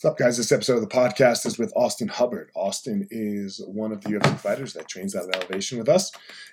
[0.00, 0.36] What's up, guys?
[0.36, 2.52] This episode of the podcast is with Austin Hubbard.
[2.54, 6.12] Austin is one of the UFC fighters that trains out of elevation with us,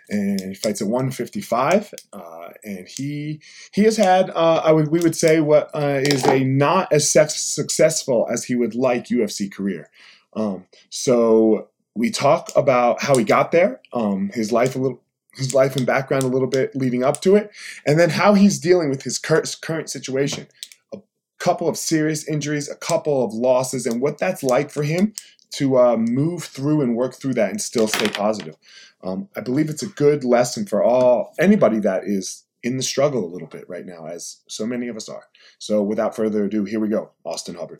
[0.09, 1.93] and he fights at 155.
[2.11, 3.39] Uh, and he
[3.71, 7.07] he has had, uh, I would we would say, what uh, is a not as
[7.07, 9.91] successful as he would like UFC career.
[10.33, 15.03] Um, so we talk about how he got there, um, his life a little.
[15.35, 17.51] His life and background a little bit leading up to it,
[17.85, 20.47] and then how he's dealing with his current situation
[21.39, 25.13] couple of serious injuries, a couple of losses, and what that's like for him
[25.55, 28.55] to uh, move through and work through that and still stay positive.
[29.03, 33.23] Um, I believe it's a good lesson for all anybody that is in the struggle
[33.23, 35.27] a little bit right now, as so many of us are.
[35.59, 37.79] So, without further ado, here we go, Austin Hubbard.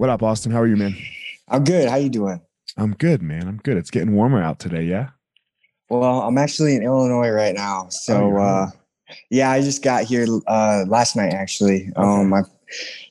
[0.00, 0.96] what up austin how are you man
[1.48, 2.40] i'm good how you doing
[2.78, 5.10] i'm good man i'm good it's getting warmer out today yeah
[5.90, 8.70] well i'm actually in illinois right now so oh, uh,
[9.28, 12.02] yeah i just got here uh, last night actually okay.
[12.02, 12.40] um, my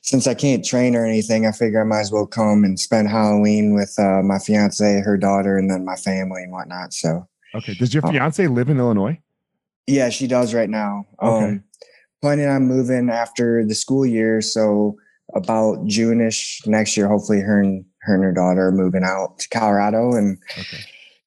[0.00, 3.08] since I can't train or anything, I figure I might as well come and spend
[3.10, 6.94] Halloween with uh, my fiance, her daughter, and then my family and whatnot.
[6.94, 7.74] So, okay.
[7.74, 9.20] Does your uh, fiance live in Illinois?
[9.86, 11.04] Yeah, she does right now.
[11.22, 11.44] Okay.
[11.44, 11.64] Um,
[12.22, 14.96] planning on moving after the school year, so
[15.34, 17.08] about June-ish next year.
[17.08, 20.38] Hopefully, her and her and her daughter are moving out to Colorado and.
[20.58, 20.78] Okay.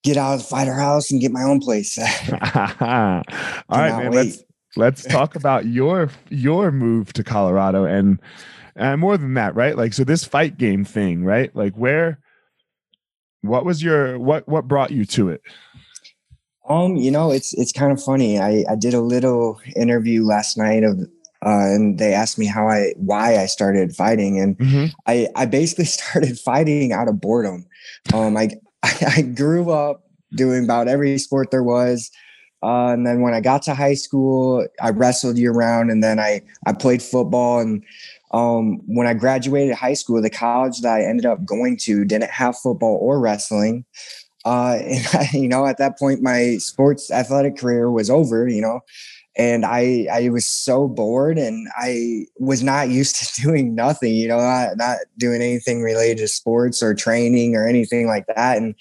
[0.04, 1.98] Get out of the fighter house and get my own place.
[2.54, 3.24] All right,
[3.70, 4.12] man.
[4.12, 4.16] Wait.
[4.18, 4.44] Let's
[4.76, 8.20] let's talk about your your move to Colorado and
[8.76, 9.78] and more than that, right?
[9.78, 11.56] Like so this fight game thing, right?
[11.56, 12.20] Like where
[13.42, 15.42] what was your what what brought you to it?
[16.68, 18.40] Um, you know, it's it's kind of funny.
[18.40, 21.00] I I did a little interview last night of
[21.46, 24.86] uh, and they asked me how I why I started fighting, and mm-hmm.
[25.08, 27.66] I I basically started fighting out of boredom.
[28.14, 28.50] Um, I
[28.84, 30.04] I grew up
[30.36, 32.12] doing about every sport there was.
[32.64, 36.18] Uh, and then when I got to high school, I wrestled year round, and then
[36.18, 37.60] I I played football.
[37.60, 37.84] And
[38.32, 42.32] um, when I graduated high school, the college that I ended up going to didn't
[42.32, 43.84] have football or wrestling.
[44.46, 48.48] Uh, and I, you know, at that point, my sports athletic career was over.
[48.48, 48.80] You know,
[49.36, 54.14] and I I was so bored, and I was not used to doing nothing.
[54.16, 58.58] You know, not not doing anything related to sports or training or anything like that.
[58.58, 58.76] And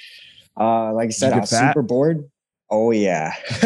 [0.59, 1.71] uh, like I said, I was fat?
[1.71, 2.29] super bored.
[2.71, 3.35] Oh yeah,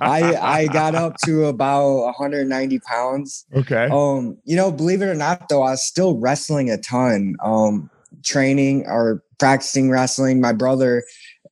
[0.00, 3.44] I I got up to about 190 pounds.
[3.54, 3.88] Okay.
[3.92, 7.36] Um, you know, believe it or not, though, I was still wrestling a ton.
[7.44, 7.90] Um,
[8.22, 10.40] training or practicing wrestling.
[10.40, 11.04] My brother,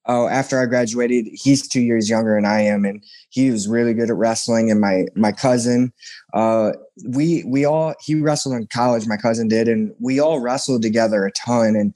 [0.09, 3.93] uh, after I graduated, he's two years younger than I am, and he was really
[3.93, 4.71] good at wrestling.
[4.71, 5.93] And my my cousin,
[6.33, 6.73] uh,
[7.07, 9.07] we we all he wrestled in college.
[9.07, 11.77] My cousin did, and we all wrestled together a ton.
[11.77, 11.95] And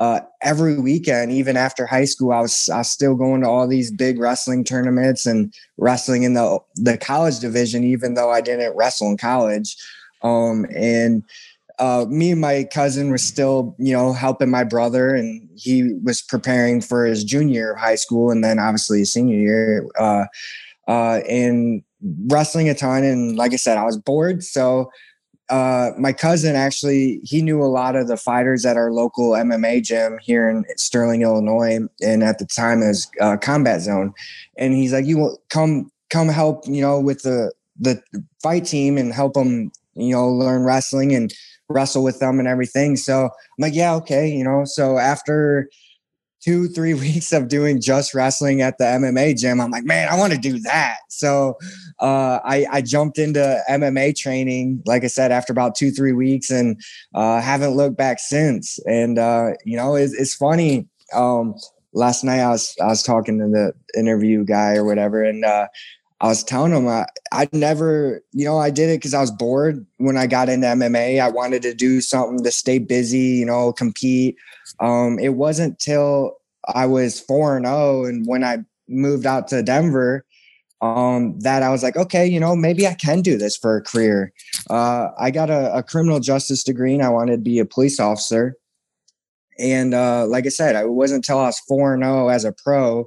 [0.00, 3.68] uh, every weekend, even after high school, I was I was still going to all
[3.68, 8.76] these big wrestling tournaments and wrestling in the the college division, even though I didn't
[8.76, 9.76] wrestle in college.
[10.22, 11.24] Um, and
[11.78, 16.22] uh, me and my cousin were still, you know, helping my brother, and he was
[16.22, 19.86] preparing for his junior high school, and then obviously his senior year.
[19.98, 20.24] Uh,
[20.88, 21.82] uh, and
[22.26, 24.90] wrestling a ton, and like I said, I was bored, so
[25.52, 29.82] uh, my cousin actually he knew a lot of the fighters at our local MMA
[29.82, 34.14] gym here in Sterling, Illinois, and at the time was uh, Combat Zone,
[34.56, 38.02] and he's like, "You will come come help you know with the the
[38.42, 41.34] fight team and help them you know learn wrestling and
[41.72, 44.64] wrestle with them and everything." So I'm like, "Yeah, okay," you know.
[44.64, 45.68] So after
[46.42, 49.60] two, three weeks of doing just wrestling at the MMA gym.
[49.60, 50.98] I'm like, man, I want to do that.
[51.08, 51.56] So
[52.00, 56.50] uh, I, I jumped into MMA training, like I said, after about two, three weeks
[56.50, 56.80] and
[57.14, 58.78] uh, haven't looked back since.
[58.86, 60.88] And, uh, you know, it's, it's funny.
[61.14, 61.54] Um,
[61.92, 65.68] last night I was, I was talking to the interview guy or whatever, and uh,
[66.22, 69.32] I was telling him I, I never, you know, I did it because I was
[69.32, 71.20] bored when I got into MMA.
[71.20, 74.36] I wanted to do something to stay busy, you know, compete.
[74.78, 76.36] Um, it wasn't till
[76.72, 78.58] I was four and zero, and when I
[78.88, 80.24] moved out to Denver,
[80.80, 83.82] um, that I was like, okay, you know, maybe I can do this for a
[83.82, 84.32] career.
[84.70, 87.98] Uh, I got a, a, criminal justice degree, and I wanted to be a police
[87.98, 88.56] officer.
[89.58, 92.52] And uh, like I said, it wasn't until I was four and zero as a
[92.52, 93.06] pro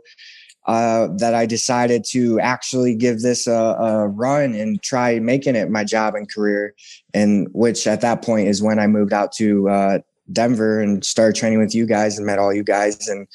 [0.65, 5.69] uh, that I decided to actually give this a, a, run and try making it
[5.69, 6.73] my job and career.
[7.13, 9.99] And which at that point is when I moved out to uh,
[10.31, 13.07] Denver and started training with you guys and met all you guys.
[13.07, 13.27] And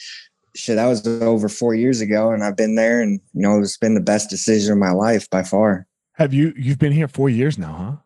[0.56, 2.32] shit, that was over four years ago.
[2.32, 5.30] And I've been there and, you know, it's been the best decision of my life
[5.30, 5.86] by far.
[6.14, 7.96] Have you, you've been here four years now, huh?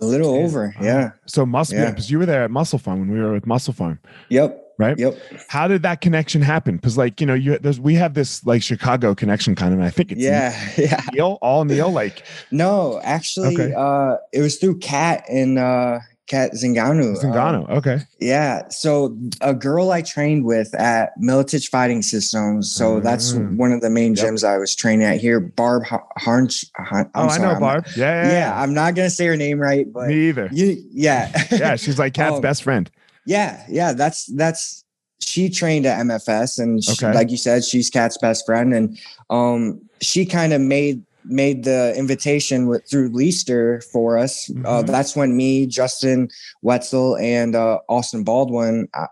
[0.00, 0.44] A little yeah.
[0.44, 0.74] over.
[0.80, 1.10] Yeah.
[1.26, 1.90] So Muscle, yeah.
[1.90, 3.98] because you were there at MusclePharm when we were with MusclePharm.
[4.30, 4.98] Yep right?
[4.98, 5.18] Yep.
[5.48, 6.76] How did that connection happen?
[6.76, 9.78] Because like you know, you there's we have this like Chicago connection kind of.
[9.78, 11.00] And I think it's yeah, yeah.
[11.12, 11.92] Neil, all Neil.
[11.92, 13.74] Like no, actually, okay.
[13.76, 16.00] uh, it was through Cat and uh,
[16.30, 17.20] Cat Zingano.
[17.20, 17.98] Zingano, um, okay.
[18.20, 18.68] Yeah.
[18.68, 22.70] So a girl I trained with at Miletich Fighting Systems.
[22.70, 23.02] So mm.
[23.02, 24.26] that's one of the main yep.
[24.26, 25.40] gyms I was training at here.
[25.40, 26.66] Barb Harnch.
[26.78, 27.84] oh, sorry, I know Barb.
[27.84, 30.48] Not, yeah, yeah, yeah, I'm not gonna say her name right, but me either.
[30.52, 31.46] You, yeah.
[31.50, 32.88] yeah, she's like Cat's um, best friend.
[33.30, 34.84] Yeah, yeah, that's that's
[35.20, 37.14] she trained at MFS, and she, okay.
[37.14, 38.98] like you said, she's Cat's best friend, and
[39.30, 44.50] um, she kind of made made the invitation with, through Leister for us.
[44.50, 44.66] Uh, mm-hmm.
[44.66, 46.28] Uh, that's when me, Justin
[46.62, 49.06] Wetzel, and uh, Austin Baldwin uh,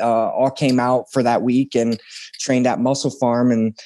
[0.00, 2.00] uh, all came out for that week and
[2.38, 3.52] trained at MusclePharm.
[3.52, 3.78] And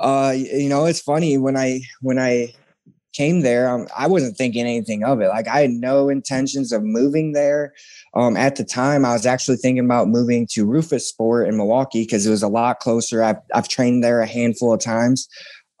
[0.00, 2.52] uh, you know, it's funny when I when I
[3.14, 5.28] came there, um, I wasn't thinking anything of it.
[5.28, 7.72] Like I had no intentions of moving there.
[8.14, 12.26] Um, at the time, I was actually thinking about moving to Roufusport in Milwaukee because
[12.26, 13.22] it was a lot closer.
[13.22, 15.28] I've, I've trained there a handful of times.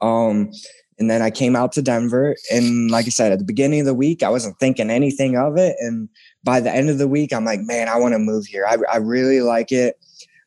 [0.00, 0.50] Um,
[0.98, 2.36] and then I came out to Denver.
[2.52, 5.56] And like I said, at the beginning of the week, I wasn't thinking anything of
[5.56, 5.76] it.
[5.80, 6.08] And
[6.44, 8.64] by the end of the week, I'm like, man, I want to move here.
[8.66, 9.98] I, I really like it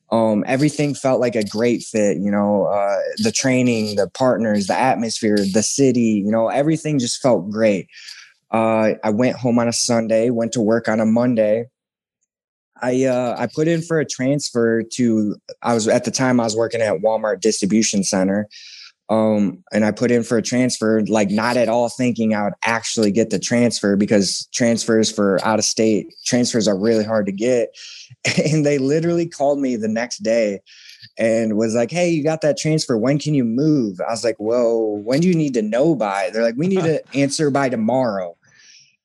[0.10, 2.18] um, everything felt like a great fit.
[2.18, 6.24] You know, uh, the training, the partners, the atmosphere, the city.
[6.26, 7.88] You know, everything just felt great.
[8.52, 11.66] Uh, I went home on a Sunday, went to work on a Monday.
[12.82, 15.36] I uh, I put in for a transfer to.
[15.62, 18.48] I was at the time I was working at Walmart distribution center,
[19.10, 22.54] um, and I put in for a transfer, like not at all thinking I would
[22.66, 27.32] actually get the transfer because transfers for out of state transfers are really hard to
[27.32, 27.76] get.
[28.52, 30.60] And they literally called me the next day
[31.18, 32.98] and was like, Hey, you got that transfer.
[32.98, 34.00] When can you move?
[34.02, 36.30] I was like, Well, when do you need to know by?
[36.30, 38.36] They're like, We need to answer by tomorrow.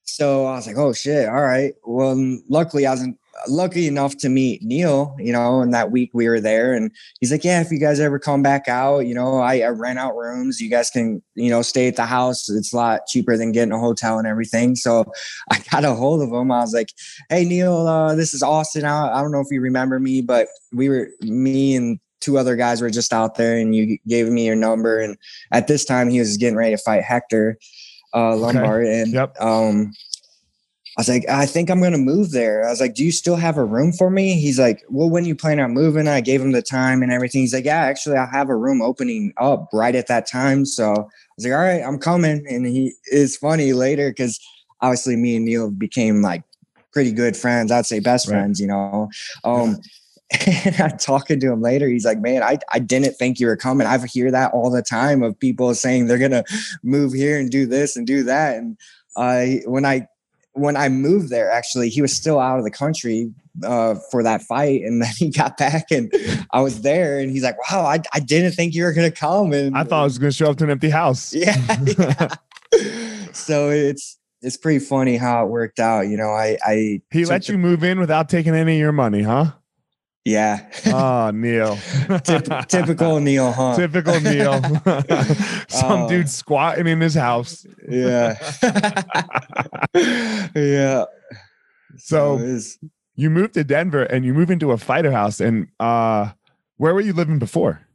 [0.05, 1.29] So I was like, Oh shit.
[1.29, 1.75] All right.
[1.85, 3.17] Well, luckily I was in,
[3.49, 6.91] lucky enough to meet Neil, you know, and that week we were there and
[7.21, 9.99] he's like, yeah, if you guys ever come back out, you know, I, I rent
[9.99, 10.61] out rooms.
[10.61, 12.49] You guys can, you know, stay at the house.
[12.49, 14.77] It's a lot cheaper than getting a hotel and everything.
[14.77, 15.05] So
[15.51, 16.51] I got a hold of him.
[16.51, 16.91] I was like,
[17.29, 18.85] hey, Neil, uh, this is Austin.
[18.85, 22.57] I, I don't know if you remember me, but we were, me and two other
[22.57, 25.01] guys were just out there and you gave me your number.
[25.01, 25.17] And
[25.51, 27.59] at this time he was getting ready to fight Hector
[28.15, 28.87] uh, Lombard.
[28.87, 29.01] Okay.
[29.01, 29.35] And, yep.
[29.41, 29.93] um,
[30.97, 32.67] I was like, I think I'm going to move there.
[32.67, 34.39] I was like, Do you still have a room for me?
[34.39, 36.07] He's like, Well, when you plan on moving?
[36.07, 37.41] I gave him the time and everything.
[37.41, 40.67] He's like, Yeah, actually, I have a room opening up right at that time.
[40.67, 41.05] So I
[41.37, 42.45] was like, All right, I'm coming.
[42.47, 44.39] And he is funny later because
[44.83, 46.43] obviously me and Neil became like
[46.93, 47.73] pretty good friends.
[47.73, 48.35] I'd say best right.
[48.35, 49.09] friends, you know.
[49.45, 49.79] Um,
[50.65, 51.89] and I'm talking to him later.
[51.89, 53.87] He's like, Man, I, I didn't think you were coming.
[53.87, 56.45] I hear that all the time of people saying they're going to
[56.83, 58.59] move here and do this and do that.
[58.59, 58.77] And
[59.17, 60.07] I, when I
[60.53, 63.33] when I moved there, actually, he was still out of the country
[63.65, 66.13] uh, for that fight, and then he got back, and
[66.53, 69.53] I was there, and he's like, "Wow, I, I didn't think you were gonna come."
[69.53, 71.35] And I thought I was gonna show up to an empty house.
[71.43, 71.57] Yeah.
[71.99, 72.29] yeah.
[73.33, 76.03] so it's it's pretty funny how it worked out.
[76.03, 79.23] You know, I I he let you move in without taking any of your money,
[79.23, 79.53] huh?
[80.25, 80.69] Yeah.
[80.87, 81.77] oh, Neil.
[81.77, 83.77] Typ- typical Neil, huh?
[83.77, 84.63] Typical Neil.
[85.69, 87.67] Some uh, dude squatting in his house.
[87.89, 88.39] yeah.
[90.55, 91.05] yeah.
[91.97, 95.41] So, so you moved to Denver and you move into a fighter house.
[95.41, 96.31] And uh,
[96.77, 97.87] where were you living before?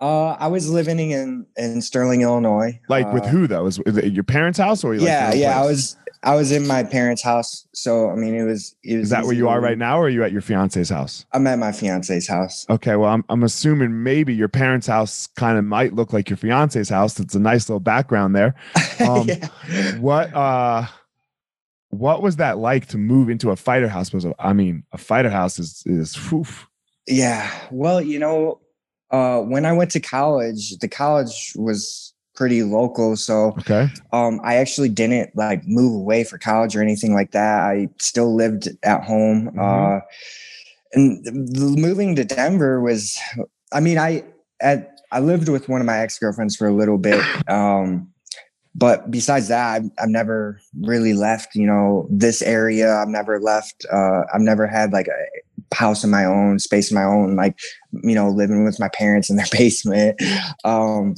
[0.00, 2.80] Uh, I was living in in Sterling, Illinois.
[2.88, 3.64] Like with uh, who though?
[3.64, 4.94] Was, it your parents' house or?
[4.94, 5.60] yeah, yeah.
[5.60, 8.74] I was I was in my parents' house, so I mean, it was.
[8.84, 10.90] It was Is that where you are right now, or are you at your fiance's
[10.90, 11.24] house?
[11.32, 12.66] I'm at my fiance's house.
[12.68, 16.36] Okay, well, I'm I'm assuming maybe your parents' house kind of might look like your
[16.36, 17.18] fiance's house.
[17.18, 18.54] It's a nice little background there.
[19.00, 19.96] Um, yeah.
[19.96, 20.86] What uh,
[21.88, 24.12] what was that like to move into a fighter house?
[24.12, 26.44] Was I mean, a fighter house is is whew,
[27.06, 27.50] Yeah.
[27.70, 28.60] Well, you know,
[29.10, 33.86] uh, when I went to college, the college was pretty local, so okay.
[34.14, 37.60] um, I actually didn't like move away for college or anything like that.
[37.64, 39.50] I still lived at home.
[39.50, 39.58] Mhm.
[39.60, 40.00] Uh,
[40.94, 41.22] and
[41.78, 43.18] moving to Denver was,
[43.74, 44.24] I mean, I
[44.62, 47.22] at I lived with one of my ex girlfriends for a little bit.
[47.48, 48.08] Um,
[48.74, 52.94] but besides that, I've, I've never really left, you know, this area.
[52.94, 53.84] I've never left.
[53.92, 57.58] Uh, I've never had like a house of my own, space of my own, like,
[58.04, 60.22] you know, living with my parents in their basement.
[60.64, 61.16] Um,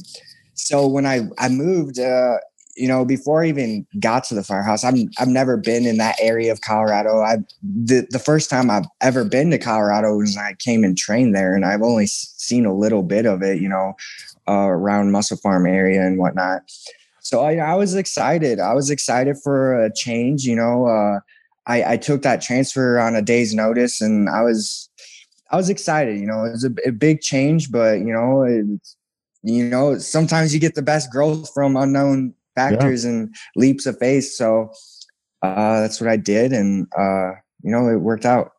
[0.53, 2.37] so when I, I moved, uh,
[2.75, 6.15] you know, before I even got to the firehouse, I'm I've never been in that
[6.19, 7.21] area of Colorado.
[7.21, 11.35] I the the first time I've ever been to Colorado was I came and trained
[11.35, 13.93] there, and I've only seen a little bit of it, you know,
[14.47, 16.63] uh, around MusclePharm area and whatnot.
[17.19, 18.59] So I, I was excited.
[18.59, 20.43] I was excited for a change.
[20.43, 21.19] You know, uh,
[21.67, 24.89] I, I took that transfer on a day's notice, and I was
[25.51, 26.19] I was excited.
[26.19, 28.97] You know, it was a, a big change, but you know, it's,
[29.43, 34.31] you know, sometimes you get the best growth from unknown factors and leaps of faith.
[34.31, 34.71] So
[35.41, 37.31] uh, that's what I did, and uh,
[37.61, 38.51] you know, it worked out.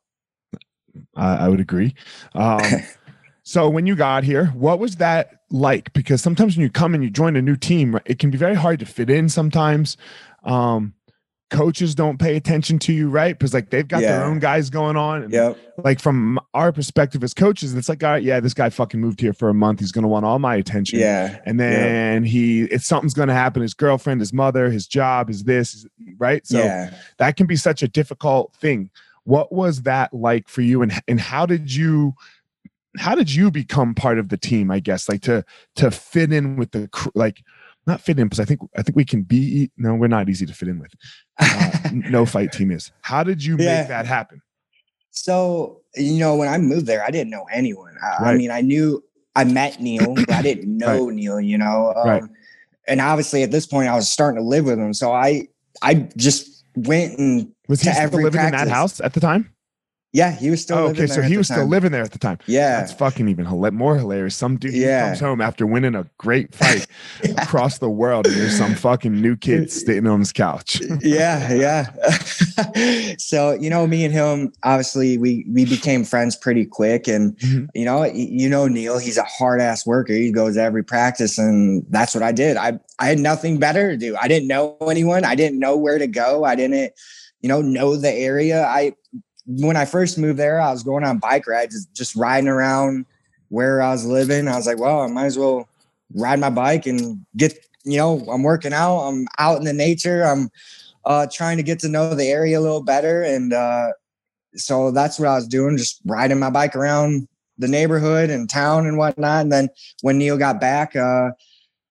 [1.17, 1.95] I, I would agree.
[2.35, 2.61] Um,
[3.43, 5.93] so when you got here, what was that like?
[5.95, 8.55] Because sometimes when you come and you join a new team, it can be very
[8.55, 9.29] hard to fit in.
[9.29, 9.97] Sometimes
[10.45, 10.95] um,
[11.51, 13.39] coaches don't pay attention to you, right?
[13.39, 15.23] Because like they've got their own guys going on.
[15.23, 15.59] And yep.
[15.79, 19.21] like from our perspective as coaches, it's like, all right, yeah, this guy fucking moved
[19.21, 19.81] here for a month.
[19.81, 20.99] He's gonna want all my attention.
[20.99, 21.39] Yeah.
[21.47, 23.63] And then he, it's something's gonna happen.
[23.63, 25.87] His girlfriend, his mother, his job, is this,
[26.19, 26.47] right?
[26.47, 26.95] So yeah.
[27.19, 28.91] that can be such a difficult thing.
[29.25, 32.15] What was that like for you, and and how did you,
[32.99, 34.71] how did you become part of the team?
[34.71, 35.45] I guess like to
[35.77, 37.43] to fit in with the like,
[37.87, 39.71] not fit in because I think I think we can be.
[39.77, 40.93] No, we're not easy to fit in with.
[41.39, 42.91] Uh, no fight team is.
[43.03, 43.79] How did you Yeah.
[43.81, 44.41] make that happen?
[45.11, 47.95] So, you know, when I moved there, I didn't know anyone.
[48.03, 49.03] I, I mean, I knew
[49.37, 51.93] I met Neil, but I didn't know Neil, you know.
[51.97, 52.23] Um, Right.
[52.87, 54.93] And obviously, at this point, I was starting to live with him.
[54.93, 55.49] So I,
[55.83, 59.21] I just went and Was he To still every living in that house at the
[59.21, 59.54] time?
[60.15, 60.79] Yeah, he was still.
[60.79, 61.69] Oh, okay, so he was still time.
[61.69, 62.39] living there at the time.
[62.47, 63.45] Yeah, That's fucking even
[63.75, 64.37] more hilarious.
[64.37, 65.09] Some dude Yeah.
[65.09, 66.87] comes home after winning a great fight
[67.39, 70.81] across the world, and there's some fucking new kid sitting on his couch.
[71.03, 71.91] yeah, yeah.
[73.19, 77.67] so you know, me and him, obviously, we we became friends pretty quick, and Mhm.
[77.75, 80.13] you know, you know, Neil, he's a hard ass worker.
[80.13, 82.57] He goes to every practice, and that's what I did.
[82.57, 84.17] I I had nothing better to do.
[84.21, 85.25] I didn't know anyone.
[85.25, 86.45] I didn't know where to go.
[86.45, 86.93] I didn't,
[87.41, 88.65] you know, know the area.
[88.65, 88.93] I
[89.47, 93.07] when I first moved there, I was going on bike rides, just- riding around
[93.49, 94.49] where I was living.
[94.49, 95.69] I was like, well, I might as well
[96.15, 99.01] ride my bike and get, you know, I'm working out.
[99.01, 100.25] I'm out in the nature.
[100.25, 100.51] I'm
[101.05, 103.23] uh, trying to get to know the area a little better.
[103.23, 103.93] And uh,
[104.55, 108.87] so that's what I was doing, just riding my bike around the neighborhood and town
[108.87, 109.43] and whatnot.
[109.43, 109.69] And then
[110.01, 111.31] when Neil got back, uh,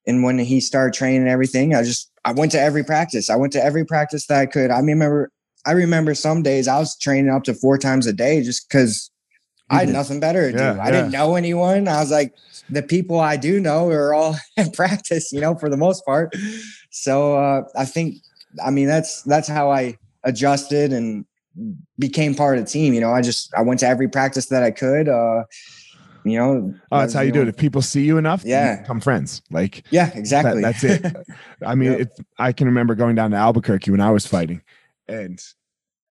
[0.06, 3.30] and when he started training and everything, I just I went to every practice.
[3.30, 4.72] I went to every practice that I could.
[4.72, 5.32] I remember
[5.65, 9.10] I remember some days I was training up to four times a day just because
[9.70, 9.93] I had Mhm.
[9.93, 10.79] nothing better to Yeah, do.
[10.82, 11.88] I didn't know anyone.
[11.88, 12.34] I was like,
[12.70, 16.36] the people I do know are all in practice, you know, for the most part.
[16.91, 18.15] So uh, I think,
[18.63, 21.25] I mean, that's that's how I adjusted and
[22.00, 22.93] became part of the team.
[22.93, 25.08] You know, I just I went to every practice that I could.
[25.10, 25.43] Uh,
[26.25, 27.48] you know, Oh, that's how you do it.
[27.50, 28.82] If people see you enough, you Yeah.
[28.82, 29.41] become friends.
[29.51, 30.62] Like Yeah, exactly.
[30.62, 31.03] that's it.
[31.65, 32.01] I mean, Yep.
[32.01, 34.62] it, I can remember going down to Albuquerque when I was fighting,
[35.08, 35.42] and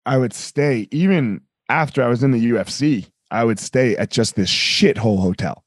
[0.07, 3.11] I would stay even after I was in the UFC.
[3.31, 5.63] I would stay at just this shithole hotel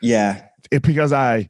[0.00, 1.48] yeah, it, because I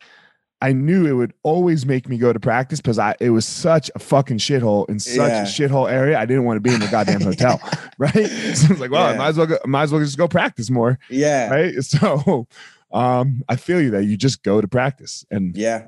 [0.61, 3.91] I knew it would always make me go to practice because I it was such
[3.95, 5.43] a fucking shithole in such Yeah.
[5.43, 6.19] a shithole area.
[6.19, 7.61] I didn't want to be in the goddamn hotel,
[7.99, 8.15] right?
[8.55, 10.29] So I was like, well, I might as well go, might as well just go
[10.29, 11.75] practice more, yeah, right?
[11.83, 12.47] So,
[12.93, 15.87] um, I feel you that you just go to practice, and yeah,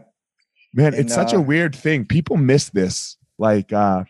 [0.74, 2.04] man, And, it's such a uh, weird thing.
[2.06, 3.16] People miss this.
[3.38, 4.04] Like, uh,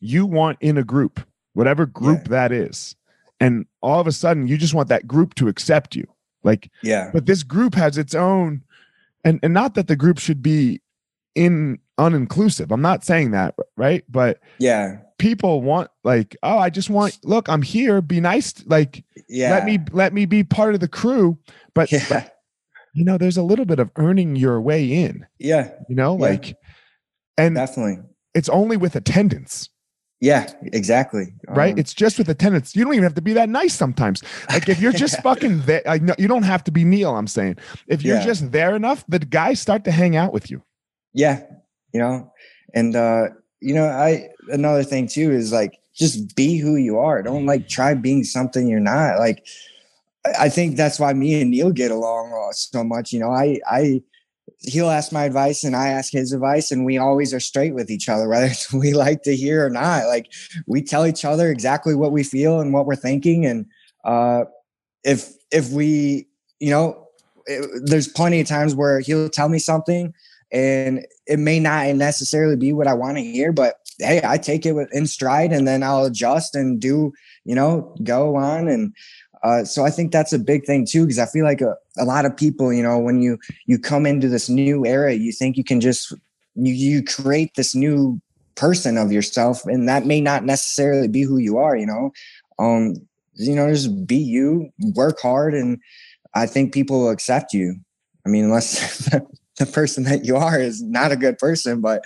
[0.00, 1.20] you want in a group,
[1.54, 2.28] whatever group Yeah.
[2.30, 2.94] that is,
[3.40, 6.06] and all of a sudden you just want that group to accept you.
[6.44, 8.62] Like, yeah, but this group has its own
[9.24, 10.80] and and not that the group should be
[11.34, 16.88] in uninclusive i'm not saying that right but yeah, people want like oh i just
[16.88, 19.50] want look i'm here be nice like yeah.
[19.50, 21.36] let me let me be part of the crew
[21.74, 22.28] but Yeah,
[22.94, 26.22] you know there's a little bit of earning your way in yeah, you know Yeah.
[26.22, 26.56] like
[27.36, 27.98] and definitely.
[28.34, 29.68] it's only with attendance.
[30.20, 31.32] Yeah, exactly.
[31.48, 31.72] Right?
[31.74, 32.74] Um, it's just with attendance.
[32.74, 34.22] You don't even have to be that nice sometimes.
[34.50, 37.28] Like if you're just fucking there, like no, you don't have to be Neil, I'm
[37.28, 37.56] saying.
[37.86, 38.24] If you're Yeah.
[38.24, 40.62] just there enough, the guys start to hang out with you.
[41.14, 41.42] yeah,
[41.94, 42.32] you know,
[42.74, 43.28] and uh,
[43.60, 47.22] you know, I another thing too is like just be who you are.
[47.22, 49.18] Don't like try being something you're not.
[49.20, 49.46] Like
[50.26, 53.12] I- I think that's why me and Neil get along uh, so much.
[53.12, 54.02] You know, I I
[54.60, 57.90] he'll ask my advice and I ask his advice, and we always are straight with
[57.90, 60.06] each other, whether we like to hear or not.
[60.06, 60.32] Like
[60.66, 63.66] we tell each other exactly what we feel and what we're thinking, and
[64.04, 64.44] uh,
[65.04, 66.28] if if we,
[66.60, 67.08] you know,
[67.46, 70.12] it, there's plenty of times where he'll tell me something,
[70.52, 74.64] and it may not necessarily be what I want to hear, but hey, I take
[74.66, 77.12] it with in stride, and then I'll adjust and do,
[77.44, 78.94] you know, go on and.
[79.42, 82.04] Uh, so I think that's a big thing too, because I feel like a, a
[82.04, 85.56] lot of people, you know, when you you come into this new era, you think
[85.56, 86.12] you can just
[86.54, 88.20] you you create this new
[88.56, 91.76] person of yourself, and that may not necessarily be who you are.
[91.76, 92.10] You know,
[92.58, 92.94] um,
[93.34, 95.78] you know, just be you, work hard, and
[96.34, 97.76] I think people will accept you.
[98.26, 99.04] I mean, unless
[99.58, 102.02] the person that you are is not a good person, but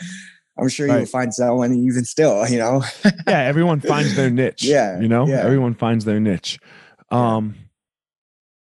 [0.58, 1.08] I'm sure you'll Right.
[1.08, 2.46] find someone even still.
[2.46, 2.84] You know,
[3.26, 4.62] Yeah, everyone finds their niche.
[4.64, 5.40] Yeah, You know, yeah.
[5.40, 6.58] everyone finds their niche.
[7.12, 7.54] Um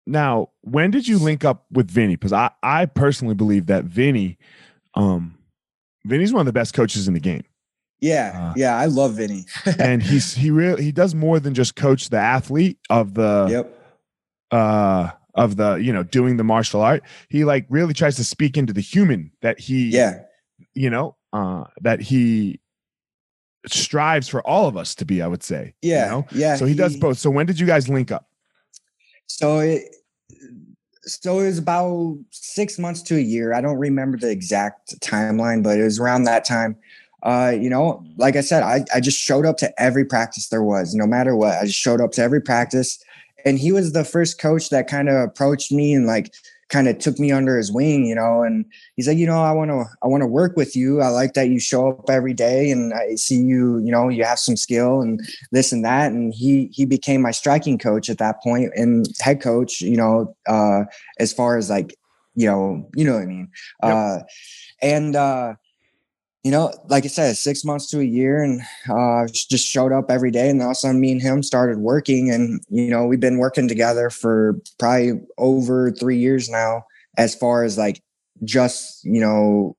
[0.07, 2.15] now, when did you link up with Vinny?
[2.15, 4.37] Because I, I personally believe that Vinny,
[4.93, 5.35] um,
[6.05, 7.41] Vinny's one of the best coaches in the game.
[8.01, 9.45] yeah, Uh, yeah, I love Vinny.
[9.79, 13.79] and he's he really he does more than just coach the athlete of the yep.
[14.51, 18.57] uh of the you know doing the martial art he like really tries to speak
[18.57, 20.19] into the human that he Yeah.
[20.75, 22.59] you know uh that he
[23.67, 26.07] strives for all of us to be i would say you Yeah.
[26.09, 26.25] know?
[26.31, 26.55] Yeah.
[26.57, 28.27] so he, does both so when did you guys link up
[29.27, 29.95] So it
[31.07, 33.53] so it was about six months to a year.
[33.53, 36.75] I don't remember the exact timeline, but it was around that time.
[37.21, 40.63] Uh, you know, like I said, I, I just showed up to every practice there
[40.63, 41.57] was, no matter what.
[41.59, 43.03] I just showed up to every practice.
[43.45, 46.33] And he was the first coach that kind of approached me and like
[46.69, 49.51] kind of took me under his wing, you know, and he's like, you know, I
[49.51, 51.01] want to I want to work with you.
[51.01, 54.23] I like that you show up every day and I see you, you know, you
[54.23, 55.19] have some skill and
[55.51, 59.41] this and that and he he became my striking coach at that point and head
[59.41, 60.83] coach you know uh
[61.19, 61.95] as far as like
[62.35, 63.49] you know you know what i mean
[63.83, 63.93] Yep.
[63.95, 64.19] uh
[64.81, 65.53] and uh
[66.45, 70.11] you know like i said six months to a year and uh just showed up
[70.11, 73.05] every day and all of a sudden me and him started working and you know
[73.05, 76.83] we've been working together for probably over three years now
[77.17, 78.01] as far as like
[78.43, 79.75] just you know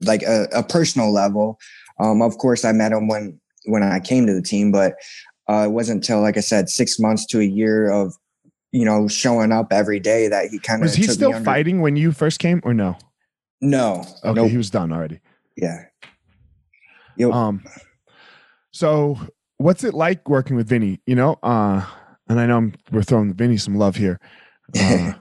[0.00, 1.60] like a, a personal level.
[2.00, 4.94] Um of course i met him when when I came to the team, but
[5.48, 8.14] uh, it wasn't until, like I said, six months to a year of,
[8.72, 11.96] you know, showing up every day that he kind of was he still fighting when
[11.96, 12.96] you first came or no?
[13.60, 14.50] No, okay Nope.
[14.50, 15.20] he was done already
[15.56, 15.84] yeah,
[17.16, 17.32] Yep.
[17.32, 17.62] um
[18.72, 19.18] so
[19.58, 21.84] what's it like working with vinny you know uh
[22.28, 24.18] and i know I'm, we're throwing vinny some love here
[24.80, 25.12] uh,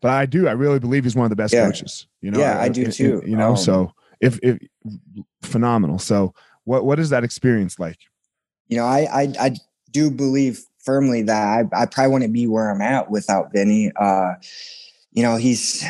[0.00, 1.66] but i do i really believe he's one of the best Yeah.
[1.66, 3.22] coaches you know Yeah, I uh, do too.
[3.24, 4.58] you know Um, so if if
[5.42, 7.98] phenomenal so what what is that experience like
[8.68, 9.56] you know, I I, I
[9.90, 13.92] do believe firmly that I, I probably wouldn't be where I'm at without Vinny.
[13.94, 14.34] Uh,
[15.12, 15.84] you know, he's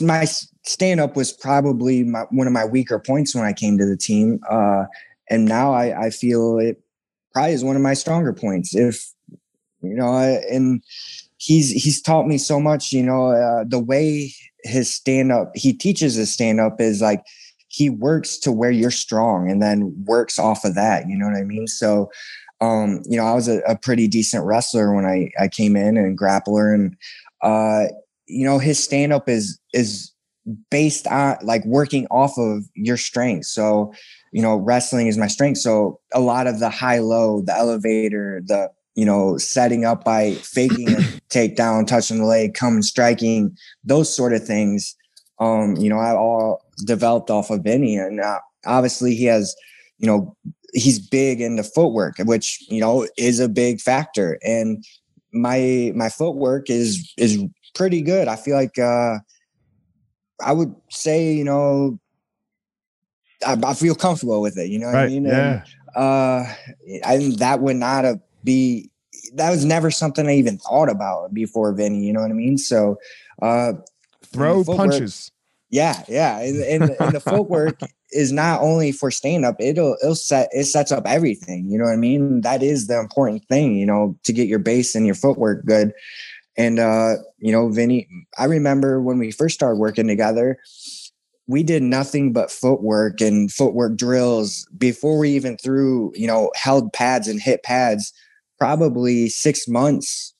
[0.00, 0.26] my
[0.64, 3.96] stand up was probably my, one of my weaker points when I came to the
[3.96, 4.84] team, uh,
[5.30, 6.82] and now I, I feel it
[7.32, 8.74] probably is one of my stronger points.
[8.74, 9.12] If
[9.82, 10.14] you know,
[10.50, 10.82] and
[11.38, 12.92] he's he's taught me so much.
[12.92, 14.32] You know, uh, the way
[14.64, 17.22] his stand up, he teaches his stand up is like
[17.72, 21.08] he works to where you're strong and then works off of that.
[21.08, 21.66] You know what I mean?
[21.66, 22.10] So,
[22.60, 25.96] um, you know, I was a, a pretty decent wrestler when I, I came in
[25.96, 26.94] and grappler and,
[27.40, 27.90] uh,
[28.26, 30.11] you know, his stand up is, is
[30.70, 33.46] based on like working off of your strength.
[33.46, 33.92] So,
[34.32, 35.58] you know, wrestling is my strength.
[35.58, 40.34] So a lot of the high low, the elevator, the, you know, setting up by
[40.34, 40.96] faking a
[41.30, 44.96] takedown, touching the leg, coming, striking, those sort of things.
[45.38, 49.56] Um, you know, I all developed off of Vinny, and uh, obviously he has,
[49.98, 50.36] you know,
[50.72, 54.38] he's big into footwork, which you know is a big factor.
[54.42, 54.84] And
[55.32, 57.42] my my footwork is is
[57.74, 58.28] pretty good.
[58.28, 59.18] I feel like uh,
[60.42, 61.98] I would say, you know,
[63.46, 64.68] I, I feel comfortable with it.
[64.68, 65.26] You know what I mean?
[65.26, 65.62] yeah
[65.96, 66.54] And, uh,
[67.04, 68.90] and that would not have be
[69.34, 72.04] that was never something I even thought about before Vinny.
[72.04, 72.58] You know what I mean?
[72.58, 72.98] So,
[73.40, 73.74] uh,
[74.24, 75.30] throw footwork- punches
[75.72, 77.80] yeah, yeah, and, and, and the footwork
[78.12, 81.70] is not only for stand up; it'll it'll set it sets up everything.
[81.70, 82.42] You know what I mean?
[82.42, 85.94] That is the important thing, you know, to get your base and your footwork good.
[86.56, 90.58] And uh, you know, Vinny, I remember when we first started working together,
[91.46, 96.92] we did nothing but footwork and footwork drills before we even threw, you know, held
[96.92, 98.12] pads and hit pads.
[98.58, 100.34] Probably six months,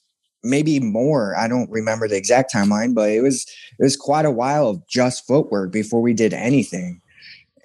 [0.44, 1.36] maybe more.
[1.36, 3.42] I don't remember the exact timeline, but it was
[3.78, 7.00] it was quite a while of just footwork before we did anything,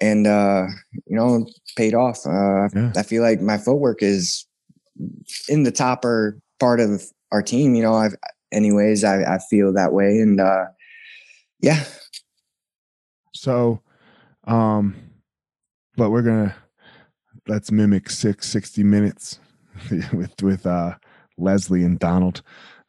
[0.00, 0.66] and uh,
[1.06, 2.26] you know, paid off.
[2.26, 2.92] Uh, Yeah.
[2.96, 4.46] I feel like my footwork is
[5.48, 7.76] in the topper part of our team.
[7.76, 8.16] You know, I've
[8.52, 10.66] anyways, I I feel that way, and uh,
[11.60, 11.84] yeah,
[13.34, 13.80] So,
[14.44, 14.96] um,
[15.96, 16.54] but we're gonna
[17.46, 19.40] let's mimic six sixty minutes
[20.12, 20.94] with with uh
[21.36, 22.42] Leslie and Donald.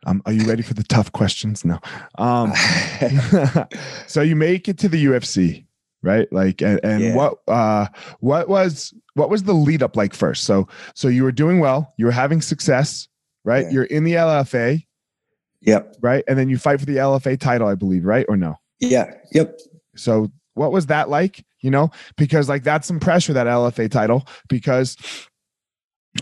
[0.05, 1.65] Um, are you ready for the tough questions?
[1.65, 1.77] No.
[2.17, 2.53] Um,
[4.07, 5.65] so you make it to the UFC,
[6.01, 6.31] right?
[6.31, 7.15] Like, and, and Yeah.
[7.15, 7.87] what uh
[8.21, 10.43] what was what was the lead up like first?
[10.45, 13.07] So so you were doing well, you were having success,
[13.43, 13.65] right?
[13.65, 13.71] Yeah.
[13.71, 14.85] You're in the LFA,
[15.61, 16.23] yep, right?
[16.27, 18.25] And then you fight for the LFA title, I believe, right?
[18.29, 18.55] Or no?
[18.79, 19.59] yeah, yep,
[19.95, 21.45] So what was that like?
[21.61, 24.95] You know, because like that's some pressure that LFA title because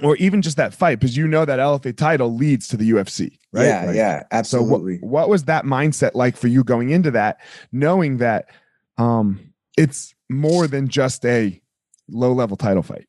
[0.04, 3.38] or even just that fight because you know that LFA title leads to the UFC,
[3.54, 3.66] right?
[3.68, 4.98] yeah, Like, yeah, So absolutely.
[5.00, 7.40] what what was that mindset like for you going into that,
[7.72, 8.50] knowing that
[8.98, 11.62] um it's more than just a
[12.10, 13.08] low level title fight?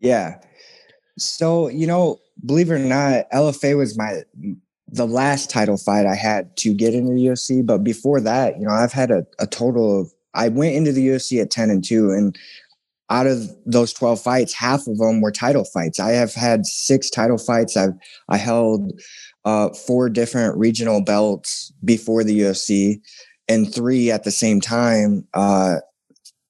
[0.00, 0.40] Yeah.
[1.18, 4.22] So, you know, believe it or not, LFA was my
[4.96, 7.64] the last title fight I had to get into the UFC.
[7.64, 11.08] But before that, you know, I've had a, a total of I went into the
[11.08, 12.10] UFC at 10 and 2.
[12.10, 12.38] And
[13.08, 16.00] out of those 12 fights, half of them were title fights.
[16.00, 17.76] I have had six title fights.
[17.76, 17.94] I've
[18.28, 18.92] I held
[19.44, 23.00] uh four different regional belts before the UFC
[23.48, 25.26] and three at the same time.
[25.34, 25.76] Uh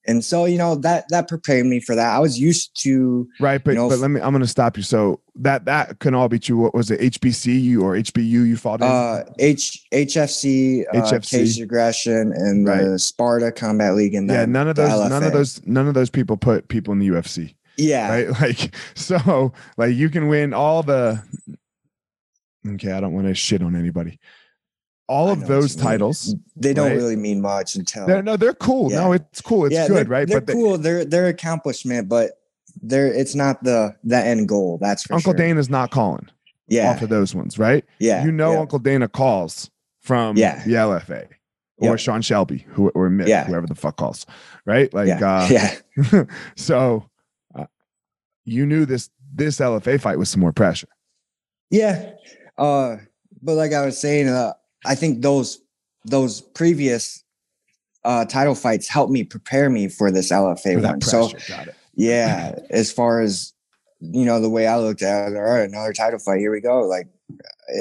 [0.07, 2.15] and so, you know, that that prepared me for that.
[2.15, 4.83] I was used to Right, but know, but let me I'm gonna stop you.
[4.83, 6.57] So that that can all be true.
[6.57, 6.99] What was it?
[6.99, 8.87] HBCU or HBU you fought in?
[8.87, 11.29] uh H HFC, uh, HFC.
[11.29, 15.65] Cage Aggression, and the Sparta Combat League, and yeah, none of those none of those
[15.65, 17.55] none of those people put people in the UFC.
[17.77, 18.27] Yeah, right?
[18.41, 21.21] Like, so, like, you can win all the.
[22.67, 24.19] Okay, I don't want to shit on anybody.
[25.07, 25.85] All of those you mean.
[25.91, 26.95] titles, they don't right?
[26.97, 28.89] really mean much until they're, no, they're cool.
[28.89, 29.65] No, it's cool.
[29.65, 30.27] It's yeah, good, they're, right?
[30.27, 30.77] They're But cool.
[30.77, 32.31] They're they're accomplishment, but
[32.81, 34.77] they're it's not the the end goal.
[34.81, 35.37] That's for Uncle sure.
[35.37, 36.27] Dana's not calling
[36.67, 37.85] yeah, off of those ones, right?
[37.99, 38.59] yeah, you know, yeah.
[38.59, 39.69] Uncle Dana calls
[40.01, 40.61] from Yeah.
[40.65, 41.27] the LFA
[41.77, 41.99] or Yep.
[41.99, 43.45] Sean Shelby, who or Mick, Yeah.
[43.45, 44.25] whoever the fuck calls,
[44.65, 44.93] right?
[44.93, 46.23] Like, yeah, uh, yeah,
[46.57, 47.09] so
[47.55, 47.65] uh,
[48.43, 50.87] you knew this this LFA fight was some more pressure.
[51.69, 52.11] yeah.
[52.57, 52.97] Uh,
[53.41, 54.53] but like I was saying, uh,
[54.85, 55.59] I think those
[56.05, 57.23] those previous
[58.03, 61.01] uh title fights helped me prepare me for this LFA For one.
[61.01, 61.51] So pressure.
[61.53, 63.53] Got yeah as far as
[63.99, 66.61] you know the way i looked at it all right another title fight here we
[66.61, 67.07] go like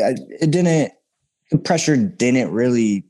[0.02, 0.92] I, it didn't
[1.50, 3.04] the pressure didn't really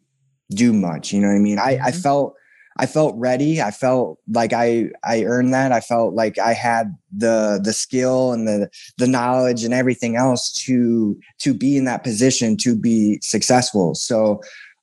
[0.51, 2.03] do much you know what i mean i i Mhm.
[2.03, 2.35] felt
[2.79, 6.97] i felt ready i felt like i i earned that i felt like i had
[7.17, 12.05] the the skill and the the knowledge and everything else to to be in that
[12.05, 14.41] position to be successful so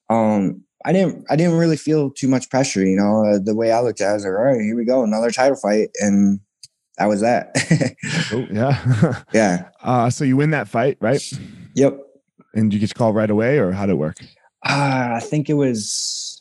[0.10, 1.24] um I didn't.
[1.30, 2.86] I didn't really feel too much pressure.
[2.86, 4.76] You know, uh, the way I looked at, it, I was like, "All right, here
[4.76, 6.42] we go, another title fight," and
[6.98, 7.56] that was that.
[8.32, 9.24] Oh, yeah.
[9.34, 9.70] yeah.
[9.82, 11.22] uh, so you win that fight, right?
[11.76, 12.00] Yep.
[12.54, 14.18] And you get your call right away, or how did it work?
[14.66, 16.33] Uh, I think it was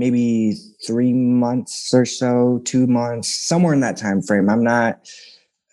[0.00, 0.54] maybe
[0.86, 4.48] three months or so, two months, somewhere in that time frame.
[4.48, 4.98] I'm not.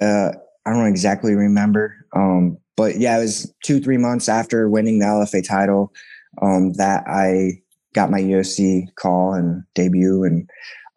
[0.02, 0.34] Uh,
[0.66, 1.96] I don't exactly remember.
[2.14, 5.94] Um, but yeah, it was two, three months after winning the LFA title
[6.42, 7.62] um, that I
[7.94, 10.26] got my UFC call and debut.
[10.26, 10.50] And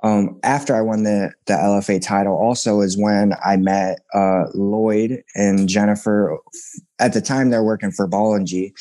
[0.02, 5.22] um, after I won the the LFA title, also is when I met uh, Lloyd
[5.36, 6.36] and Jennifer.
[6.98, 8.08] At the time, they're working for
[8.42, 8.74] G,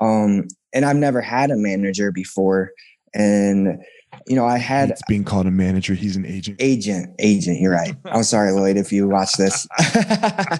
[0.00, 2.70] um, and I've never had a manager before.
[3.14, 3.82] And
[4.26, 5.94] you know, I had It's being called a manager.
[5.94, 6.56] He's an agent.
[6.60, 9.66] agent agent you're right i'm sorry lloyd if you watch this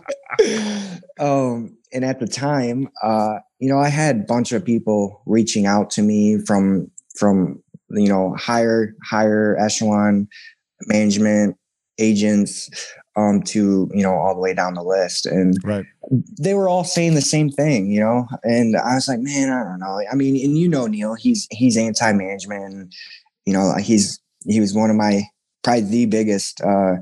[1.19, 5.67] um and at the time uh you know i had a bunch of people reaching
[5.67, 10.29] out to me from from you know higher higher echelon
[10.87, 11.57] management
[11.99, 12.69] agents
[13.17, 15.87] um to you know all the way down the list and Right.
[16.39, 18.29] they were all saying the same thing, you know.
[18.45, 20.01] And I was like, man, I don't know.
[20.09, 22.93] I mean, and you know, Neil, he's he's anti-management, and
[23.47, 25.23] you know, he's he was one of my
[25.63, 26.97] probably the biggest uh,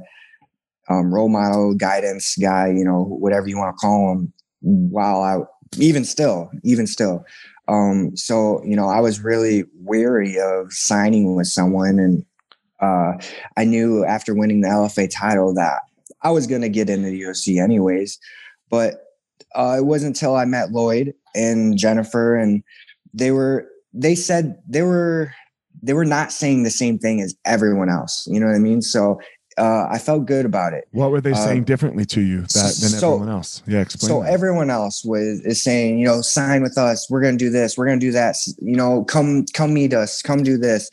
[0.89, 4.33] um, role model, guidance guy, you know, whatever you want to call him.
[4.61, 5.39] While I
[5.79, 7.25] even still, even still,
[7.69, 12.25] um, so you know, I was really weary of signing with someone, and
[12.81, 13.15] uh,
[13.57, 15.81] I knew after winning the LFA title that
[16.23, 18.19] I was going to get into the UFC anyways.
[18.71, 19.05] But
[19.55, 22.63] uh, it wasn't until I met Lloyd and Jennifer, and
[23.13, 25.33] they were they said they were
[25.85, 28.27] they were not saying the same thing as everyone else.
[28.31, 28.81] You know what I mean?
[28.83, 29.21] So
[29.57, 30.89] uh, I felt good about it.
[30.93, 33.63] What were they Uh, saying differently to you that, than so- everyone else?
[33.67, 34.09] Yeah, explain.
[34.09, 34.33] So that.
[34.33, 37.09] everyone else was is saying, you know, sign with us.
[37.11, 37.77] We're gonna do this.
[37.79, 38.37] We're gonna do that.
[38.61, 40.23] You know, come come meet us.
[40.23, 40.91] Come do this.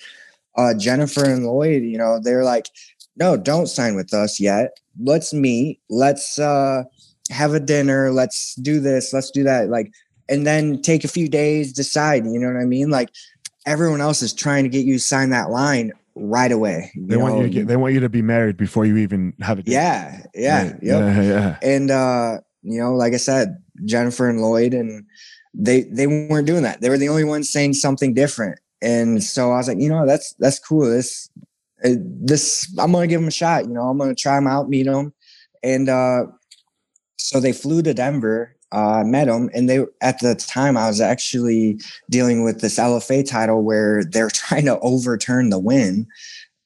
[0.57, 2.67] Uh, Jennifer and Lloyd, you know, they're like,
[3.15, 4.71] no, don't sign with us yet.
[4.99, 5.79] Let's meet.
[5.89, 6.83] Let's uh,
[7.29, 8.11] have a dinner.
[8.11, 9.13] Let's do this.
[9.13, 9.69] Let's do that.
[9.69, 9.91] Like,
[10.29, 12.25] and then take a few days, decide.
[12.25, 12.89] You know what I mean?
[12.89, 13.09] Like,
[13.65, 16.91] everyone else is trying to get you to sign that line right away.
[16.97, 19.59] they want you to get, they want you to be married before you even have
[19.59, 19.71] a date.
[19.73, 20.75] yeah, yeah, Right.
[20.81, 21.57] yep yeah, yeah.
[21.61, 25.05] and uh you know like i said jennifer and lloyd and
[25.53, 29.51] they they weren't doing that they were the only ones saying something different and so
[29.51, 31.29] i was like you know that's that's cool this
[31.85, 34.69] uh, this i'm gonna give them a shot you know i'm gonna try them out
[34.69, 35.13] meet them
[35.63, 36.23] and uh
[37.17, 41.01] so they flew to denver uh met them and they at the time i was
[41.01, 41.79] actually
[42.09, 46.07] dealing with this lfa title where they're trying to overturn the win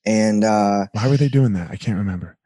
[0.06, 1.72] and uh Why were they doing that?
[1.72, 2.38] I can't remember.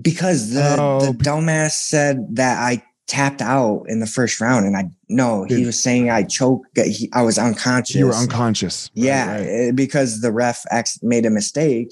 [0.00, 4.76] because the Oh, the dumbass said that I tapped out in the first round, and
[4.76, 6.66] I no, he was saying I choked.
[6.78, 7.96] He, I was unconscious.
[7.96, 8.90] You were unconscious.
[8.94, 9.46] Yeah, right.
[9.46, 10.64] eh, because the ref
[11.02, 11.88] made a mistake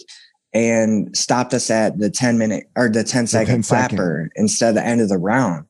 [0.54, 3.96] and stopped us at the 10 minute or the 10 second 10 second.
[3.96, 5.66] clapper instead of the end of the round.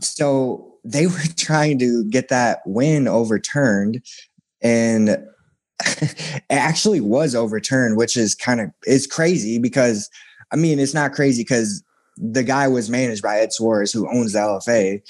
[0.00, 4.02] So they were trying to get that win overturned
[4.62, 5.08] and
[5.86, 10.08] it actually was overturned, which is kind of it's crazy because
[10.52, 11.82] I mean it's not crazy because
[12.16, 15.02] the guy was managed by Ed Soares who owns the LFA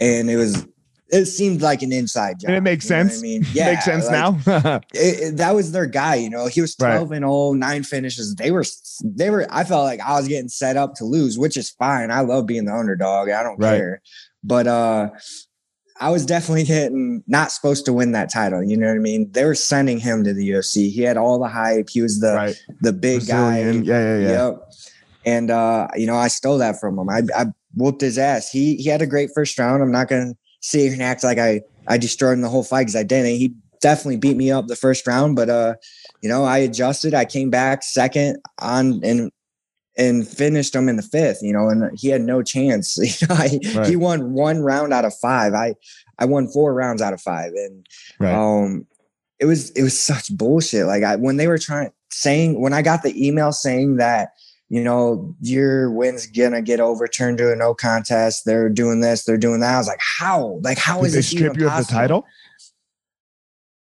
[0.00, 0.66] and it was
[1.08, 2.48] it seemed like an inside job.
[2.48, 3.20] And it makes you know what sense.
[3.20, 4.12] I mean, yeah, Makes sense like,
[4.46, 4.80] now.
[4.94, 6.16] it, it- that was their guy.
[6.16, 6.96] You know, he was Right.
[6.96, 8.34] 12 and 0, nine finishes.
[8.34, 8.64] They were,
[9.04, 12.10] they were, I felt like I was getting set up to lose, which is fine.
[12.10, 13.28] I love being the underdog.
[13.30, 13.76] I don't Right.
[13.76, 14.02] care.
[14.42, 15.10] But, uh,
[15.98, 18.62] I was definitely getting not supposed to win that title.
[18.62, 19.30] You know what I mean?
[19.32, 20.90] They were sending him to the UFC.
[20.90, 21.88] He had all the hype.
[21.88, 22.62] He was the right.
[22.82, 23.60] the big guy.
[23.60, 24.28] Yeah, yeah, yeah.
[24.48, 24.72] Yep.
[25.24, 27.08] And uh, you know, I stole that from him.
[27.08, 28.50] I, I whooped his ass.
[28.50, 29.82] He he had a great first round.
[29.82, 32.82] I'm not gonna sit here and act like I I destroyed him the whole fight
[32.82, 33.36] because I didn't.
[33.36, 35.74] He definitely beat me up the first round, but uh,
[36.22, 37.14] you know, I adjusted.
[37.14, 39.30] I came back second on and
[39.98, 41.38] and finished him in the fifth.
[41.42, 42.98] You know, and he had no chance.
[43.20, 43.88] You know, I, Right.
[43.88, 45.54] he won one round out of five.
[45.54, 45.74] I
[46.18, 47.86] I won four rounds out of five, and
[48.18, 48.34] Right.
[48.34, 48.86] um
[49.38, 52.80] it was it was such bullshit like i when they were trying saying when i
[52.80, 54.30] got the email saying that
[54.68, 58.44] you know your win's gonna get overturned to a no contest.
[58.44, 59.74] They're doing this they're doing that.
[59.74, 60.58] I was like how?
[60.62, 62.26] Like how Did is they this strip you of the title?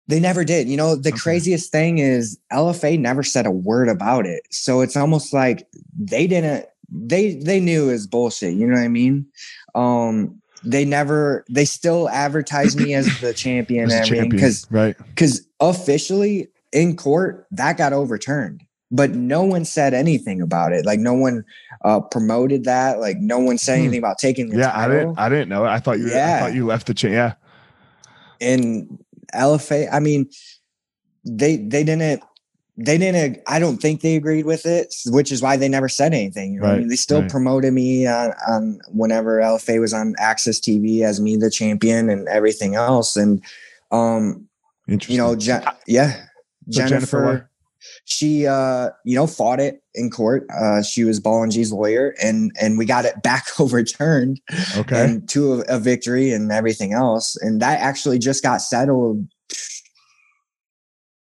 [0.08, 0.68] they never did.
[0.70, 1.18] You know the Okay.
[1.18, 4.44] craziest thing is lfa never said a word about it.
[4.52, 5.68] So it's almost like
[6.00, 9.26] they didn't they they knew it was bullshit you know what i mean?
[9.74, 14.68] Um they never they still advertised me as the champion As and everything champion, because
[14.70, 14.96] right.
[15.10, 21.00] because officially in court that got overturned but no one said anything about it like
[21.00, 21.44] no one
[21.84, 23.82] uh promoted that like no one said Hmm.
[23.84, 25.20] anything about taking the Yeah, I didn't.
[25.20, 25.66] I didn't know.
[25.66, 26.08] I thought you.
[26.08, 26.40] I Yeah.
[26.40, 27.14] thought you left the chain.
[27.14, 27.34] Yeah.
[28.42, 30.30] and LFA I mean
[31.26, 32.22] they they didn't
[32.78, 36.14] they didn't I don't think they agreed with it which is why they never said
[36.14, 37.30] anything you know what I Right, mean they still right.
[37.32, 42.28] promoted me on, on whenever LFA was on AXS TV as me the champion and
[42.28, 43.42] everything else and
[43.92, 44.48] um
[44.88, 45.16] Interesting.
[45.16, 46.12] you know, Je- yeah,
[46.70, 47.50] So Jennifer Jennifer.
[48.06, 50.46] She, uh, you know, fought it in court.
[50.56, 54.40] Uh, she was Ball lawyer, and and we got it back overturned
[54.78, 55.04] okay.
[55.04, 57.36] and to a, a victory and everything else.
[57.38, 59.28] And that actually just got settled.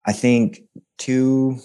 [0.06, 0.62] I think
[0.98, 1.58] two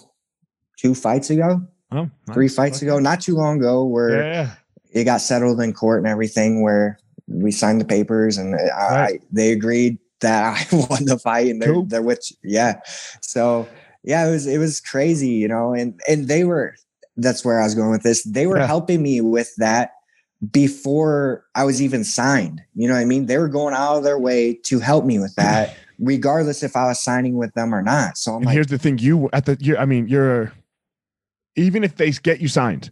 [0.78, 2.54] two fights ago, oh, three nice.
[2.56, 2.86] fights Okay.
[2.86, 4.54] ago, not too long ago, where Yeah,
[4.92, 9.18] it got settled in court and everything where we signed the papers and I, I,
[9.30, 11.84] they agreed that I won the fight and they're, Cool.
[11.86, 12.80] they're with yeah.
[13.20, 13.68] So
[14.04, 16.74] yeah, it was it was crazy, you know, and and they were
[17.16, 18.22] that's where I was going with this.
[18.24, 18.66] They were Yeah.
[18.66, 19.90] helping me with that
[20.50, 22.62] before I was even signed.
[22.74, 23.26] You know what I mean?
[23.26, 26.86] They were going out of their way to help me with that, regardless if I
[26.86, 28.16] was signing with them or not.
[28.18, 29.56] So I'm like, here's the thing: you at the.
[29.60, 30.52] You're, I mean, you're.
[31.54, 32.90] Even if they get you signed,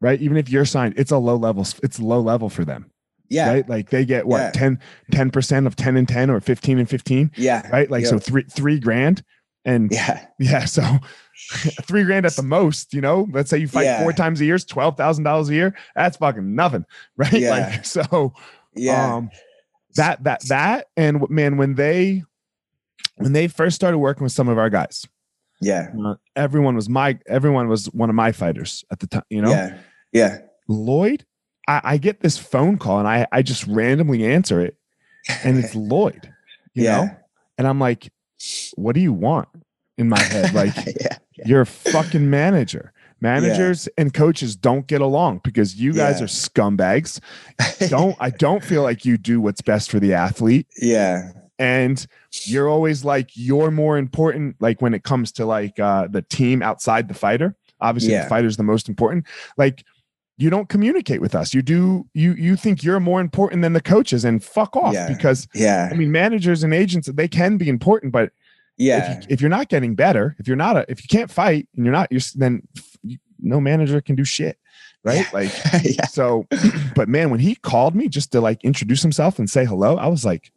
[0.00, 0.20] right?
[0.20, 1.66] Even if you're signed, it's a low level.
[1.82, 2.90] It's low level for them,
[3.28, 3.68] yeah, right?
[3.68, 4.76] Like they get what Yeah.
[5.10, 7.90] 10 percent of ten and ten or fifteen and fifteen, yeah, right?
[7.90, 9.24] Like so three three grand,
[9.64, 10.82] and yeah, Yeah, so
[11.82, 13.26] three grand at the most, you know.
[13.32, 14.02] Let's say you fight Yeah.
[14.02, 15.76] four times a year, it's twelve thousand dollars a year.
[15.94, 16.84] That's fucking nothing,
[17.16, 17.32] right?
[17.32, 17.50] Yeah.
[17.50, 18.32] Like so,
[18.74, 19.30] yeah, um,
[19.94, 22.22] that that that and man, when they
[23.16, 25.06] when they first started working with some of our guys,
[25.60, 29.24] yeah, uh, everyone was my everyone was one of my fighters at the time.
[29.30, 29.78] You know, yeah,
[30.12, 31.24] yeah, Lloyd.
[31.66, 34.76] I, I get this phone call and I I just randomly answer it,
[35.44, 36.32] and it's Lloyd.
[36.74, 36.96] You yeah.
[36.96, 37.10] know,
[37.58, 38.10] and I'm like,
[38.76, 39.48] what do you want?
[39.96, 40.54] in my head.
[40.54, 41.44] Like yeah, yeah.
[41.44, 42.92] you're a fucking manager.
[43.20, 46.24] Managers and coaches don't get along because you guys Yeah.
[46.24, 47.18] are scumbags.
[47.88, 50.68] Don't I don't feel like you do what's best for the athlete.
[50.80, 52.06] yeah, And
[52.44, 56.62] you're always like you're more important, like when it comes to like uh the team
[56.62, 57.56] outside the fighter.
[57.80, 58.22] Obviously, Yeah.
[58.22, 59.26] the fighter's the most important.
[59.56, 59.84] Like
[60.38, 61.52] you don't communicate with us.
[61.52, 65.08] You do you you think you're more important than the coaches and fuck off Yeah.
[65.08, 68.30] because yeah, I mean managers and agents they can be important, but
[68.76, 69.12] yeah.
[69.18, 71.68] if, you, if you're not getting better, if you're not a, if you can't fight
[71.76, 72.62] and you're not, you're then
[73.02, 74.58] you, no manager can do shit,
[75.02, 75.16] right?
[75.26, 75.28] Yeah.
[75.32, 75.50] Like
[75.82, 76.06] yeah.
[76.06, 76.46] so.
[76.94, 80.06] but man, when he called me just to like introduce himself and say hello, I
[80.06, 80.52] was like,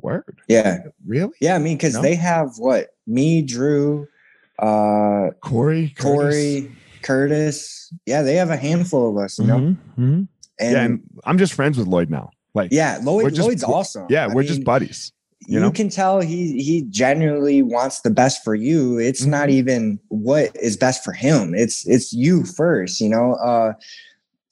[0.00, 0.80] word, Yeah.
[1.06, 1.32] really?
[1.40, 1.54] Yeah.
[1.54, 2.02] I mean, because No?
[2.02, 2.88] they have what?
[3.06, 4.06] Me, Drew,
[4.58, 6.02] uh, Corey, Curtis?
[6.04, 6.72] Corey,
[7.02, 7.92] Curtis.
[8.06, 9.58] Yeah, they have a handful of us, you know?
[9.58, 10.28] Mhm, mhm.
[10.60, 12.30] And yeah, and I'm just friends with Lloyd now.
[12.54, 14.06] Like, yeah, Lloyd, just- Lloyd's awesome.
[14.10, 15.12] yeah, I we're just buddies.
[15.46, 15.70] you You, know?
[15.70, 18.98] can tell he he genuinely wants the best for you.
[18.98, 19.52] It's not Mhm.
[19.52, 21.54] even what is best for him.
[21.54, 23.34] It's it's you first, you know.
[23.34, 23.72] Uh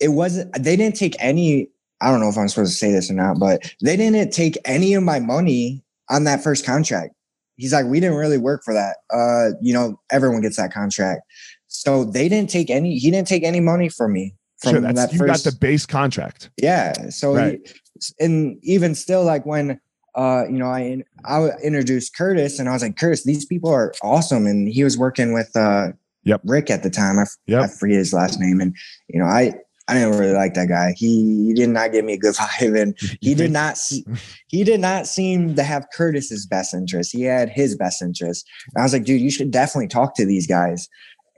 [0.00, 1.68] it wasn't they didn't take any
[2.00, 4.58] I don't know if I'm supposed to say this or not, but they didn't take
[4.64, 7.14] any of my money on that first contract.
[7.56, 8.96] He's like, we didn't really work for that.
[9.10, 11.22] Uh, you know, everyone gets that contract.
[11.68, 14.34] So they didn't take any, he didn't take any money from me.
[14.58, 16.48] From Sure, that's that you first got the base contract.
[16.56, 17.60] yeah so Right.
[18.00, 19.78] he, and even still like when
[20.14, 23.92] uh you know i i introduced curtis and i was like curtis these people are
[24.02, 25.88] awesome and he was working with uh
[26.24, 26.40] Yep.
[26.44, 27.70] rick at the time I, Yep.
[27.78, 28.74] forget his last name and
[29.08, 29.52] you know i
[29.88, 32.80] i didn't really like that guy he, he did not give me a good vibe
[32.80, 34.06] and he did not see,
[34.48, 38.80] he did not seem to have curtis's best interest he had his best interest and
[38.80, 40.88] i was like dude you should definitely talk to these guys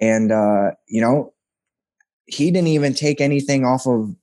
[0.00, 1.32] and uh you know
[2.26, 4.14] he didn't even take anything off of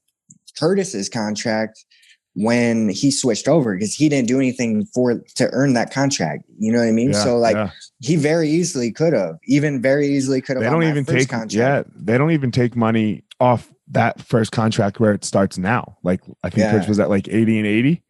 [0.58, 1.84] curtis's contract
[2.38, 6.72] when he switched over because he didn't do anything for to earn that contract you
[6.72, 7.70] know what i mean Yeah, so like yeah.
[8.02, 11.54] he very easily could have even very easily could have they don't even take contract.
[11.54, 16.22] yeah they don't even take money off that first contract where it starts now like
[16.44, 16.72] i think Yeah.
[16.72, 18.04] Kurtz was at like 80 and 80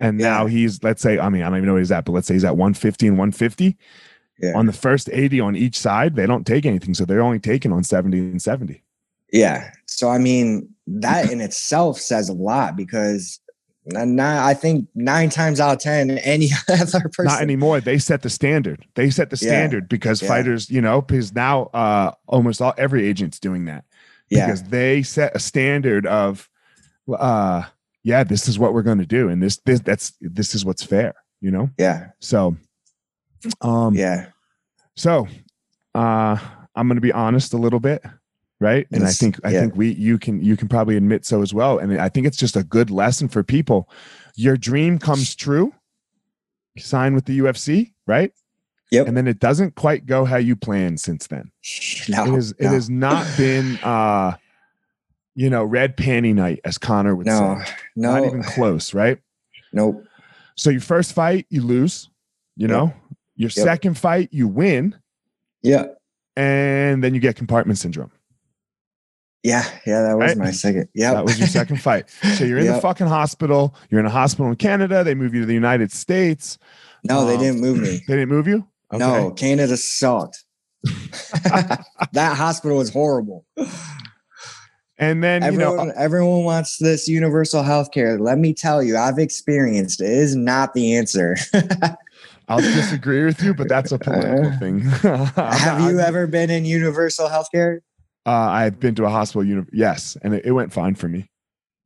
[0.00, 2.12] and now he's let's say i mean i don't even know what he's at but
[2.12, 3.76] let's say he's at 150 and 150
[4.40, 4.52] Yeah.
[4.56, 7.72] on the first 80 on each side they don't take anything so they're only taking
[7.72, 8.82] on 70 and 70
[9.32, 9.70] Yeah.
[9.86, 13.40] So I mean, that in itself says a lot because
[13.96, 17.24] i think nine times out of ten, any other person.
[17.24, 19.48] not anymore they set the standard they set the Yeah.
[19.50, 20.28] standard because Yeah.
[20.28, 23.84] fighters you know because now uh almost all every agent's doing that
[24.28, 24.44] yeah.
[24.46, 26.50] because they set a standard of
[27.18, 27.62] uh
[28.04, 30.82] yeah this is what we're going to do and this this that's this is what's
[30.82, 32.08] fair you know Yeah.
[32.20, 32.56] so
[33.60, 34.26] um Yeah.
[34.96, 35.26] so
[35.94, 36.36] uh
[36.74, 38.04] i'm going to be honest a little bit
[38.60, 39.60] right and i think i yeah.
[39.60, 42.36] think we you can you can probably admit so as well and i think it's
[42.36, 43.88] just a good lesson for people
[44.36, 45.72] your dream comes true
[46.78, 48.32] sign with the ufc right
[48.90, 49.06] Yep.
[49.06, 51.50] and then it doesn't quite go how you planned since then
[52.08, 52.24] No.
[52.24, 54.36] it has it has not been uh
[55.34, 57.60] you know red panty night as conor would No.
[57.64, 58.12] say No.
[58.12, 59.18] not even close right
[59.74, 60.04] Nope.
[60.56, 62.08] so your first fight you lose
[62.56, 62.70] you Yep.
[62.70, 62.92] know
[63.38, 63.64] your Yep.
[63.64, 64.94] second fight you win
[65.62, 65.84] Yeah.
[66.36, 68.10] and then you get compartment syndrome
[69.42, 69.64] Yeah.
[69.86, 70.02] Yeah.
[70.02, 70.36] That was Right?
[70.36, 70.88] my second.
[70.94, 71.14] Yeah.
[71.14, 74.48] that was your second fight so you're in the fucking hospital you're in a hospital
[74.50, 76.58] in canada they move you to the united states
[77.04, 78.02] No, they Um, didn't move me.
[78.08, 80.44] they didn't move you No, Canada sucked.
[82.12, 83.44] that hospital was horrible.
[84.98, 88.18] and then you Everyone, know everyone wants this universal health care.
[88.18, 90.00] Let me tell you, I've experienced.
[90.00, 91.36] It is not the answer.
[92.48, 94.80] i'll disagree with you but that's a political Uh, thing
[95.36, 97.82] Have you ever been in universal health care?
[98.26, 101.30] uh, i've been to a hospital uni- yes and it, it went fine for me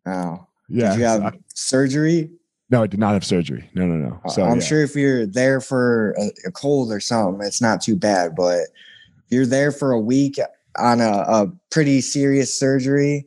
[0.07, 2.31] Oh, yeah did you have surgery?
[2.71, 4.65] no i did not have surgery no no no so I'm yeah.
[4.65, 8.35] sure if you're there for a, a cold or something, it's not too bad.
[8.37, 10.39] But if you're there for a week
[10.79, 13.27] on a, a pretty serious surgery,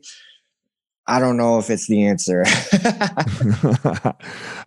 [1.08, 2.42] I don't know if it's the answer.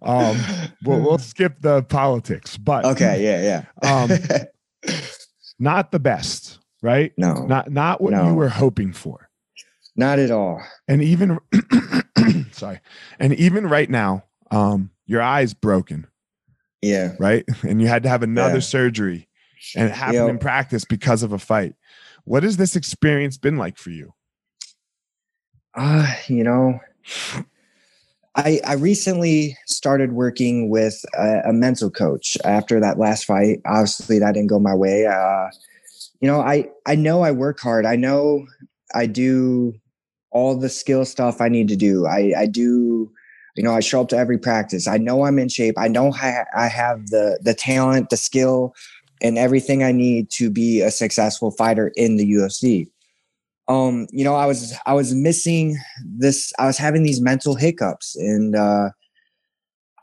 [0.01, 0.37] um
[0.83, 4.45] we'll, we'll skip the politics but okay, yeah, um yeah.
[5.59, 9.29] not the best right no, not not what you were hoping for
[9.95, 10.61] not at all.
[10.87, 11.39] and even
[12.51, 12.79] sorry
[13.19, 16.07] and even right now um your eye's broken
[16.81, 17.15] Yeah.
[17.19, 18.59] right and you had to have another Yeah.
[18.61, 19.27] surgery
[19.75, 20.29] and it happened Yep.
[20.29, 21.75] in practice because of a fight
[22.23, 24.13] what has this experience been like for you
[25.75, 26.79] Uh, you know,
[28.35, 33.61] I I recently started working with a, a mental coach after that last fight.
[33.65, 35.05] Obviously, that didn't go my way.
[35.05, 35.49] Uh,
[36.21, 37.85] you know, I I know I work hard.
[37.85, 38.45] I know
[38.93, 39.73] I do
[40.31, 42.05] all the skill stuff I need to do.
[42.05, 43.11] I I do.
[43.55, 44.87] You know, I show up to every practice.
[44.87, 45.75] I know I'm in shape.
[45.77, 48.73] I know I, I have the the talent, the skill,
[49.21, 52.87] and everything I need to be a successful fighter in the UFC.
[53.69, 56.51] Um, you know, I was I was missing this.
[56.59, 58.89] I was having these mental hiccups, and uh,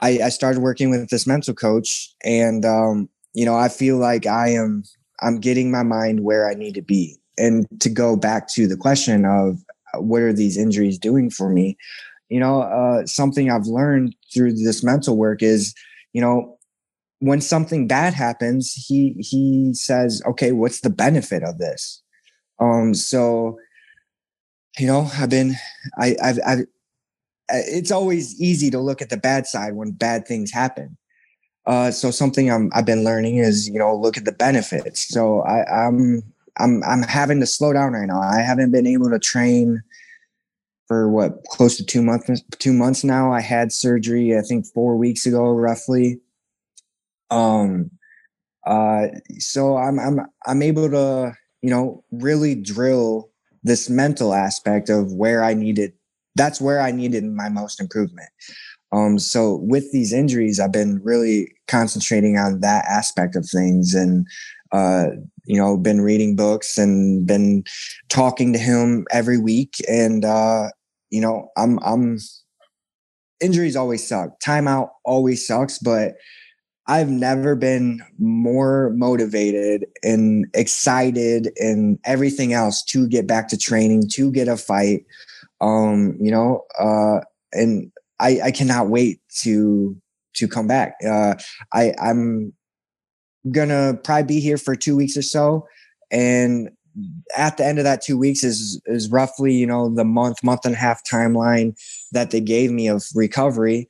[0.00, 4.26] I, I started working with this mental coach, and um, you know, I feel like
[4.26, 4.84] I am
[5.20, 7.18] I'm getting my mind where I need to be.
[7.38, 9.58] And to go back to the question of
[9.94, 11.76] uh, what are these injuries doing for me,
[12.30, 15.74] you know, uh, something I've learned through this mental work is,
[16.12, 16.58] you know,
[17.20, 22.02] when something bad happens, he he says, okay, what's the benefit of this?
[22.58, 23.58] Um, so,
[24.78, 25.54] you know, I've been,
[25.98, 26.66] I, I've, I've,
[27.48, 30.96] it's always easy to look at the bad side when bad things happen.
[31.66, 35.08] Uh, so something I'm, I've been learning is, you know, look at the benefits.
[35.08, 36.22] So I, I'm,
[36.58, 38.20] I'm, I'm having to slow down right now.
[38.20, 39.82] I haven't been able to train
[40.86, 43.32] for what close to two months, two months now.
[43.32, 46.20] I had surgery, I think four weeks ago, roughly.
[47.30, 47.90] Um,
[48.64, 51.34] uh, so I'm, I'm, I'm able to,
[51.66, 53.28] you know, really drill
[53.64, 55.92] this mental aspect of where I needed.
[56.36, 58.28] That's where I needed my most improvement.
[58.92, 64.28] Um, so with these injuries, I've been really concentrating on that aspect of things and,
[64.70, 65.06] uh,
[65.44, 67.64] you know, been reading books and been
[68.08, 69.74] talking to him every week.
[69.88, 70.68] And, uh,
[71.10, 72.20] you know, I'm, I'm,
[73.40, 74.38] injuries always suck.
[74.38, 76.14] Timeout always sucks, but
[76.88, 84.08] I've never been more motivated and excited and everything else to get back to training,
[84.12, 85.04] to get a fight.
[85.60, 87.20] Um, you know, uh,
[87.52, 89.96] and I, I cannot wait to
[90.34, 90.94] to come back.
[91.04, 91.34] Uh,
[91.72, 92.52] I I'm
[93.50, 95.66] gonna probably be here for two weeks or so,
[96.10, 96.70] and
[97.36, 100.64] at the end of that two weeks is is roughly you know the month month
[100.64, 101.74] and a half timeline
[102.12, 103.88] that they gave me of recovery,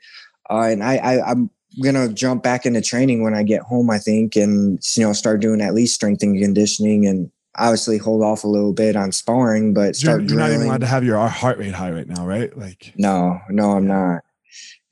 [0.50, 1.50] uh, and I, I I'm
[1.82, 3.90] gonna jump back into training when I get home.
[3.90, 8.22] I think, and you know start doing at least strength and conditioning and obviously hold
[8.22, 10.22] off a little bit on sparring, but start.
[10.22, 12.56] You're, you're not even allowed to have your heart rate high right now, right?
[12.56, 14.22] Like no, no, I'm not,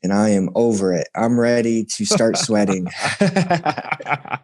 [0.03, 1.09] and I am over it.
[1.15, 2.87] I'm ready to start sweating.
[3.21, 4.39] uh,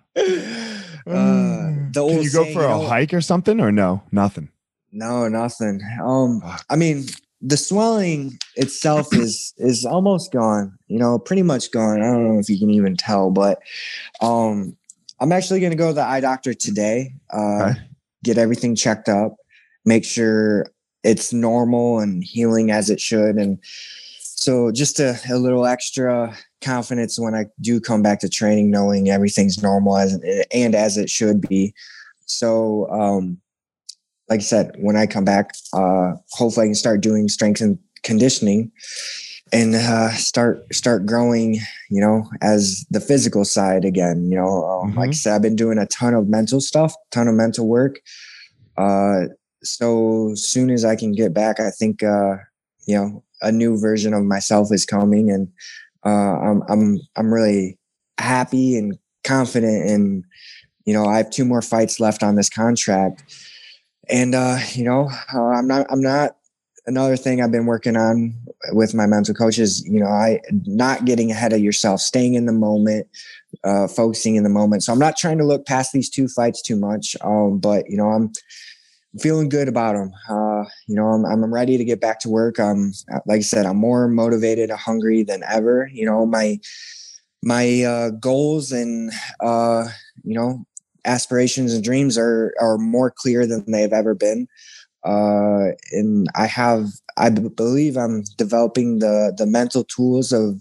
[1.92, 4.48] the Can you go saying, for a know, hike or something, or no, nothing?
[4.92, 5.80] No, nothing.
[6.02, 7.06] Um, I mean,
[7.42, 10.76] the swelling itself is is almost gone.
[10.88, 12.02] You know, pretty much gone.
[12.02, 13.60] I don't know if you can even tell, but
[14.20, 14.76] um,
[15.20, 17.14] I'm actually going to go to the eye doctor today.
[17.32, 17.80] Uh, okay
[18.22, 19.36] get everything checked up,
[19.84, 20.70] make sure
[21.02, 23.36] it's normal and healing as it should.
[23.36, 23.58] And
[24.20, 29.08] so just a, a little extra confidence when I do come back to training, knowing
[29.08, 30.18] everything's normal as
[30.52, 31.74] and as it should be.
[32.26, 33.38] So, um,
[34.30, 37.78] like I said, when I come back, uh, hopefully I can start doing strength and
[38.04, 38.70] conditioning
[39.52, 41.54] and uh, start start growing
[41.90, 44.98] you know as the physical side again you know um, mm-hmm.
[44.98, 48.00] like i said i've been doing a ton of mental stuff ton of mental work
[48.78, 49.22] uh,
[49.62, 52.36] so soon as i can get back i think uh,
[52.86, 55.48] you know a new version of myself is coming and
[56.06, 57.76] uh, i'm i'm i'm really
[58.18, 60.24] happy and confident and
[60.84, 63.24] you know i have two more fights left on this contract
[64.08, 66.36] and uh, you know uh, i'm not i'm not
[66.86, 68.34] another thing I've been working on
[68.72, 72.46] with my mental coach is, you know, I not getting ahead of yourself, staying in
[72.46, 73.06] the moment,
[73.64, 74.82] uh, focusing in the moment.
[74.82, 77.16] So I'm not trying to look past these two fights too much.
[77.22, 78.32] Um, but you know, I'm
[79.18, 80.12] feeling good about them.
[80.28, 82.60] Uh, you know, I'm, I'm ready to get back to work.
[82.60, 82.92] Um,
[83.26, 85.88] like I said, I'm more motivated, hungry than ever.
[85.92, 86.60] You know, my,
[87.42, 89.88] my, uh, goals and, uh,
[90.22, 90.64] you know,
[91.04, 94.46] aspirations and dreams are, are more clear than they've ever been.
[95.04, 96.86] Uh, and I have
[97.16, 100.60] I b- believe I'm developing the the mental tools of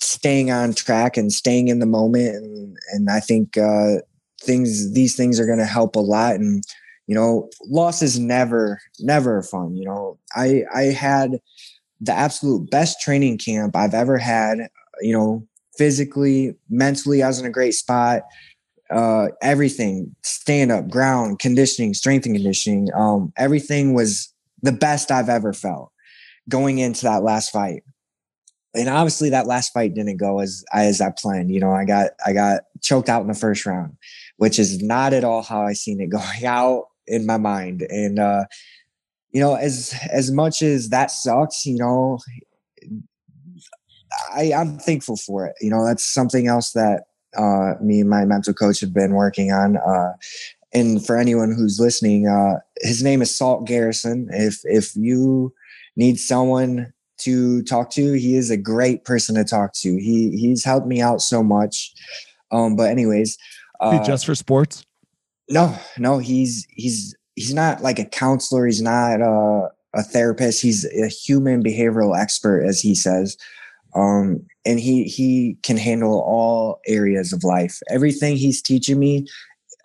[0.00, 2.34] staying on track and staying in the moment.
[2.34, 3.98] And and I think uh,
[4.40, 6.34] things these things are going to help a lot.
[6.34, 6.64] And
[7.06, 10.18] you know loss is never never fun you know.
[10.34, 11.38] I I had
[12.00, 14.68] the absolute best training camp I've ever had
[15.00, 15.46] you know
[15.76, 18.22] physically mentally I was in a great spot
[18.90, 22.88] uh, everything stand up, ground, conditioning, strength and conditioning.
[22.94, 24.32] Um, everything was
[24.62, 25.90] the best I've ever felt
[26.48, 27.82] going into that last fight.
[28.74, 31.50] And obviously that last fight didn't go as as I planned.
[31.50, 33.96] You know, I got I got choked out in the first round,
[34.36, 37.82] which is not at all how I seen it going out in my mind.
[37.82, 38.44] And uh,
[39.30, 42.18] you know, as as much as that sucks, you know,
[44.32, 45.54] I, I'm thankful for it.
[45.60, 47.04] You know, that's something else that
[47.36, 49.76] uh, me and my mental coach have been working on.
[49.76, 50.12] Uh,
[50.72, 54.28] and for anyone who's listening, uh, his name is Salt Garrison.
[54.32, 55.52] If if you
[55.96, 59.88] need someone to talk to, he is a great person to talk to.
[59.88, 61.92] He he's helped me out so much.
[62.50, 63.38] Um, but anyways,
[63.80, 64.84] Uh, just for sports?
[65.48, 66.18] No, no.
[66.18, 68.66] He's he's he's not like a counselor.
[68.66, 70.62] He's not a, a therapist.
[70.62, 73.36] He's a human behavioral expert, as he says.
[73.94, 77.80] Um, and he he can handle all areas of life.
[77.88, 79.26] Everything he's teaching me,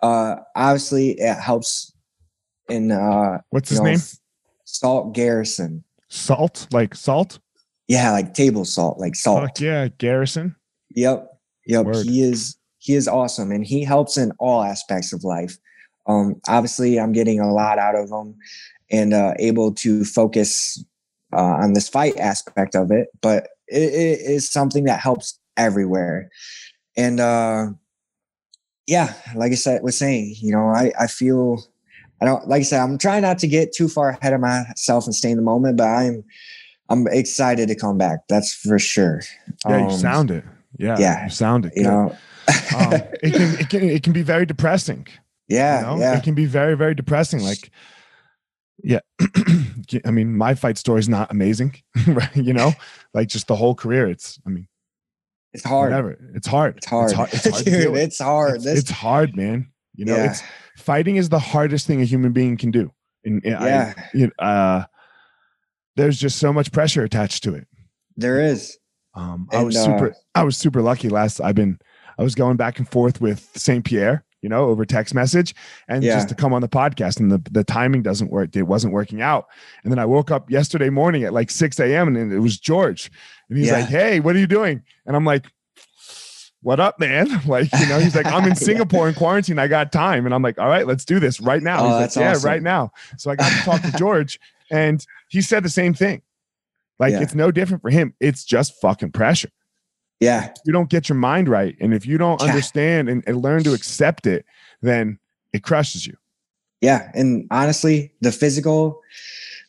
[0.02, 1.92] uh, obviously, it helps.
[2.68, 3.98] In uh, what's his know, name?
[4.64, 5.82] Salt Garrison.
[6.08, 7.40] Salt, like salt.
[7.88, 9.42] Yeah, like table salt, like salt.
[9.42, 10.54] Fuck yeah, Garrison.
[10.94, 11.28] Yep,
[11.66, 11.86] yep.
[11.86, 12.06] Word.
[12.06, 15.56] He is he is awesome, and he helps in all aspects of life.
[16.06, 18.36] Um, obviously, I'm getting a lot out of him,
[18.90, 20.82] and uh, able to focus
[21.32, 23.08] uh, on this fight aspect of it.
[23.20, 26.30] But it, it is something that helps everywhere,
[26.96, 27.66] and uh,
[28.86, 31.64] yeah, like I said, was saying, you know, I I feel
[32.20, 35.06] I don't like I said, I'm trying not to get too far ahead of myself
[35.06, 36.24] and stay in the moment, but I'm
[36.88, 38.20] I'm excited to come back.
[38.28, 39.22] That's for sure.
[39.66, 40.44] Yeah, um, you sound it.
[40.76, 41.72] Yeah, yeah, you sound it.
[41.76, 42.16] You know,
[42.76, 42.92] um,
[43.22, 45.06] it can it can it can be very depressing.
[45.52, 45.98] Yeah, you know?
[45.98, 46.16] yeah.
[46.16, 47.42] It can be very very depressing.
[47.42, 47.72] Like,
[48.84, 49.00] yeah,
[50.04, 51.76] I mean, my fight story is not amazing,
[52.06, 52.34] right?
[52.36, 52.72] You know,
[53.14, 54.08] like just the whole career.
[54.08, 54.68] It's I mean,
[55.52, 55.90] it's hard.
[55.90, 56.18] Whatever.
[56.34, 56.76] It's hard.
[56.78, 57.10] It's hard.
[57.10, 57.30] It's hard.
[57.32, 58.56] It's hard, Dude, it's hard.
[58.56, 59.70] It's, it's, hard, man.
[59.94, 60.30] You know, yeah.
[60.30, 60.42] it's
[60.76, 62.92] fighting is the hardest thing a human being can do.
[63.24, 63.94] And, and yeah.
[63.96, 64.84] I, you know, uh,
[65.96, 67.66] there's just so much pressure attached to it.
[68.16, 68.78] There is.
[69.14, 70.10] Um, I was super.
[70.10, 71.08] Uh, I was super lucky.
[71.08, 71.78] Last I've been.
[72.18, 75.54] I was going back and forth with Saint Pierre, you know, over text message,
[75.88, 76.14] and yeah.
[76.14, 78.54] just to come on the podcast, and the the timing doesn't work.
[78.56, 79.46] It wasn't working out,
[79.84, 82.08] and then I woke up yesterday morning at like six a.m.
[82.08, 83.10] and it was George,
[83.48, 83.80] and he's yeah.
[83.80, 85.46] like, "Hey, what are you doing?" And I'm like,
[86.62, 87.28] what up, man?
[87.46, 89.58] Like, you know, he's like, I'm in Singapore in quarantine.
[89.58, 90.24] I got time.
[90.26, 91.80] And I'm like, all right, let's do this right now.
[91.80, 92.48] Oh, he's like, yeah, awesome.
[92.48, 92.92] right now.
[93.16, 94.38] So I got to talk to George
[94.70, 96.22] and he said the same thing.
[96.98, 97.22] Like, yeah.
[97.22, 98.14] it's no different for him.
[98.20, 99.50] It's just fucking pressure.
[100.20, 100.52] Yeah.
[100.64, 101.76] You don't get your mind right.
[101.80, 102.48] And if you don't yeah.
[102.48, 104.44] understand and, and learn to accept it,
[104.82, 105.18] then
[105.52, 106.14] it crushes you.
[106.80, 107.10] Yeah.
[107.14, 109.00] And honestly, the physical,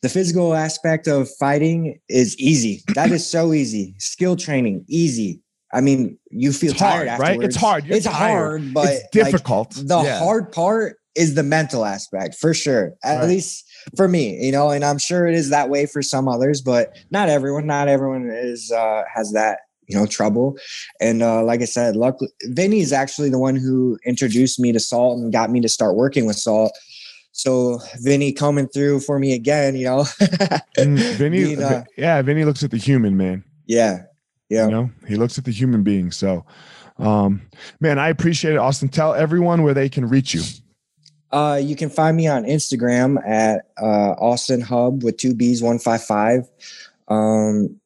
[0.01, 2.83] the physical aspect of fighting is easy.
[2.95, 3.95] That is so easy.
[3.97, 5.41] Skill training, easy
[5.73, 7.41] I mean, you feel it's tired hard, right?
[7.41, 7.85] It's hard.
[7.85, 8.61] You're it's tired.
[8.61, 9.77] hard, but it's difficult.
[9.77, 10.19] Like, the yeah.
[10.19, 12.93] hard part is the mental aspect for sure.
[13.03, 13.27] At right.
[13.27, 16.61] least for me, you know, and I'm sure it is that way for some others,
[16.61, 17.65] but not everyone.
[17.67, 20.57] Not everyone is uh, has that you know trouble.
[20.99, 24.79] And uh, like I said, luckily, Vinny is actually the one who introduced me to
[24.79, 26.71] Salt and got me to start working with Salt.
[27.33, 30.05] So Vinny coming through for me again, you know.
[30.77, 33.43] Vinny, Being, uh, yeah, Vinny looks at the human man.
[33.65, 34.03] Yeah,
[34.49, 34.65] yeah.
[34.65, 36.11] You know, he looks at the human being.
[36.11, 36.45] So,
[36.97, 37.41] um,
[37.79, 38.57] man, I appreciate it.
[38.57, 40.41] Austin, tell everyone where they can reach you.
[41.31, 45.79] Uh, you can find me on Instagram at uh, Austin Hub with two B's, one
[45.79, 46.49] five five.
[47.07, 47.80] Um,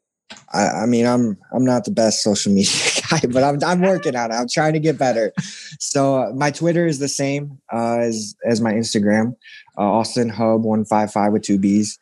[0.53, 2.71] I, I, mean, I'm I'm not the best social media
[3.09, 4.35] guy, but I'm I'm working on it.
[4.35, 5.31] I'm trying to get better.
[5.79, 9.35] So uh, my Twitter is the same uh, as as my Instagram,
[9.77, 11.99] uh, Austin Hub one five five with two B's,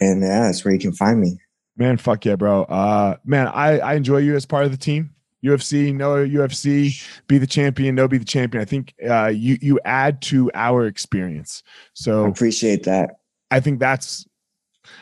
[0.00, 1.38] and yeah, that's where you can find me.
[1.76, 2.62] Man, fuck yeah, bro.
[2.62, 5.10] Uh, man, I, I enjoy you as part of the team.
[5.44, 8.62] UFC, no UFC, be the champion, no be the champion.
[8.62, 11.62] I think uh, you you add to our experience.
[11.92, 13.16] So I appreciate that.
[13.50, 14.26] I think that's.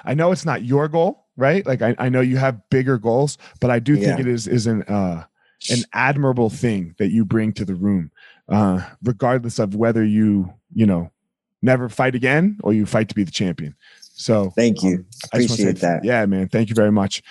[0.04, 1.64] I know it's not your goal, right?
[1.66, 4.20] Like I, I know you have bigger goals, but I do think yeah.
[4.20, 5.24] it is is an uh,
[5.70, 8.10] an admirable thing that you bring to the room,
[8.48, 11.10] uh, regardless of whether you you know
[11.62, 13.74] never fight again or you fight to be the champion.
[14.00, 14.98] So thank you.
[14.98, 16.04] Um, Appreciate that.
[16.04, 16.48] Yeah, man.
[16.48, 17.22] Thank you very much.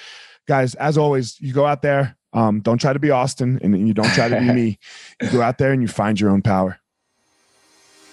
[0.48, 2.18] Guys, as always, you go out there.
[2.34, 4.80] Um, don't try to be Austin and you don't try to be me.
[5.22, 6.80] You go out there and you find your own power.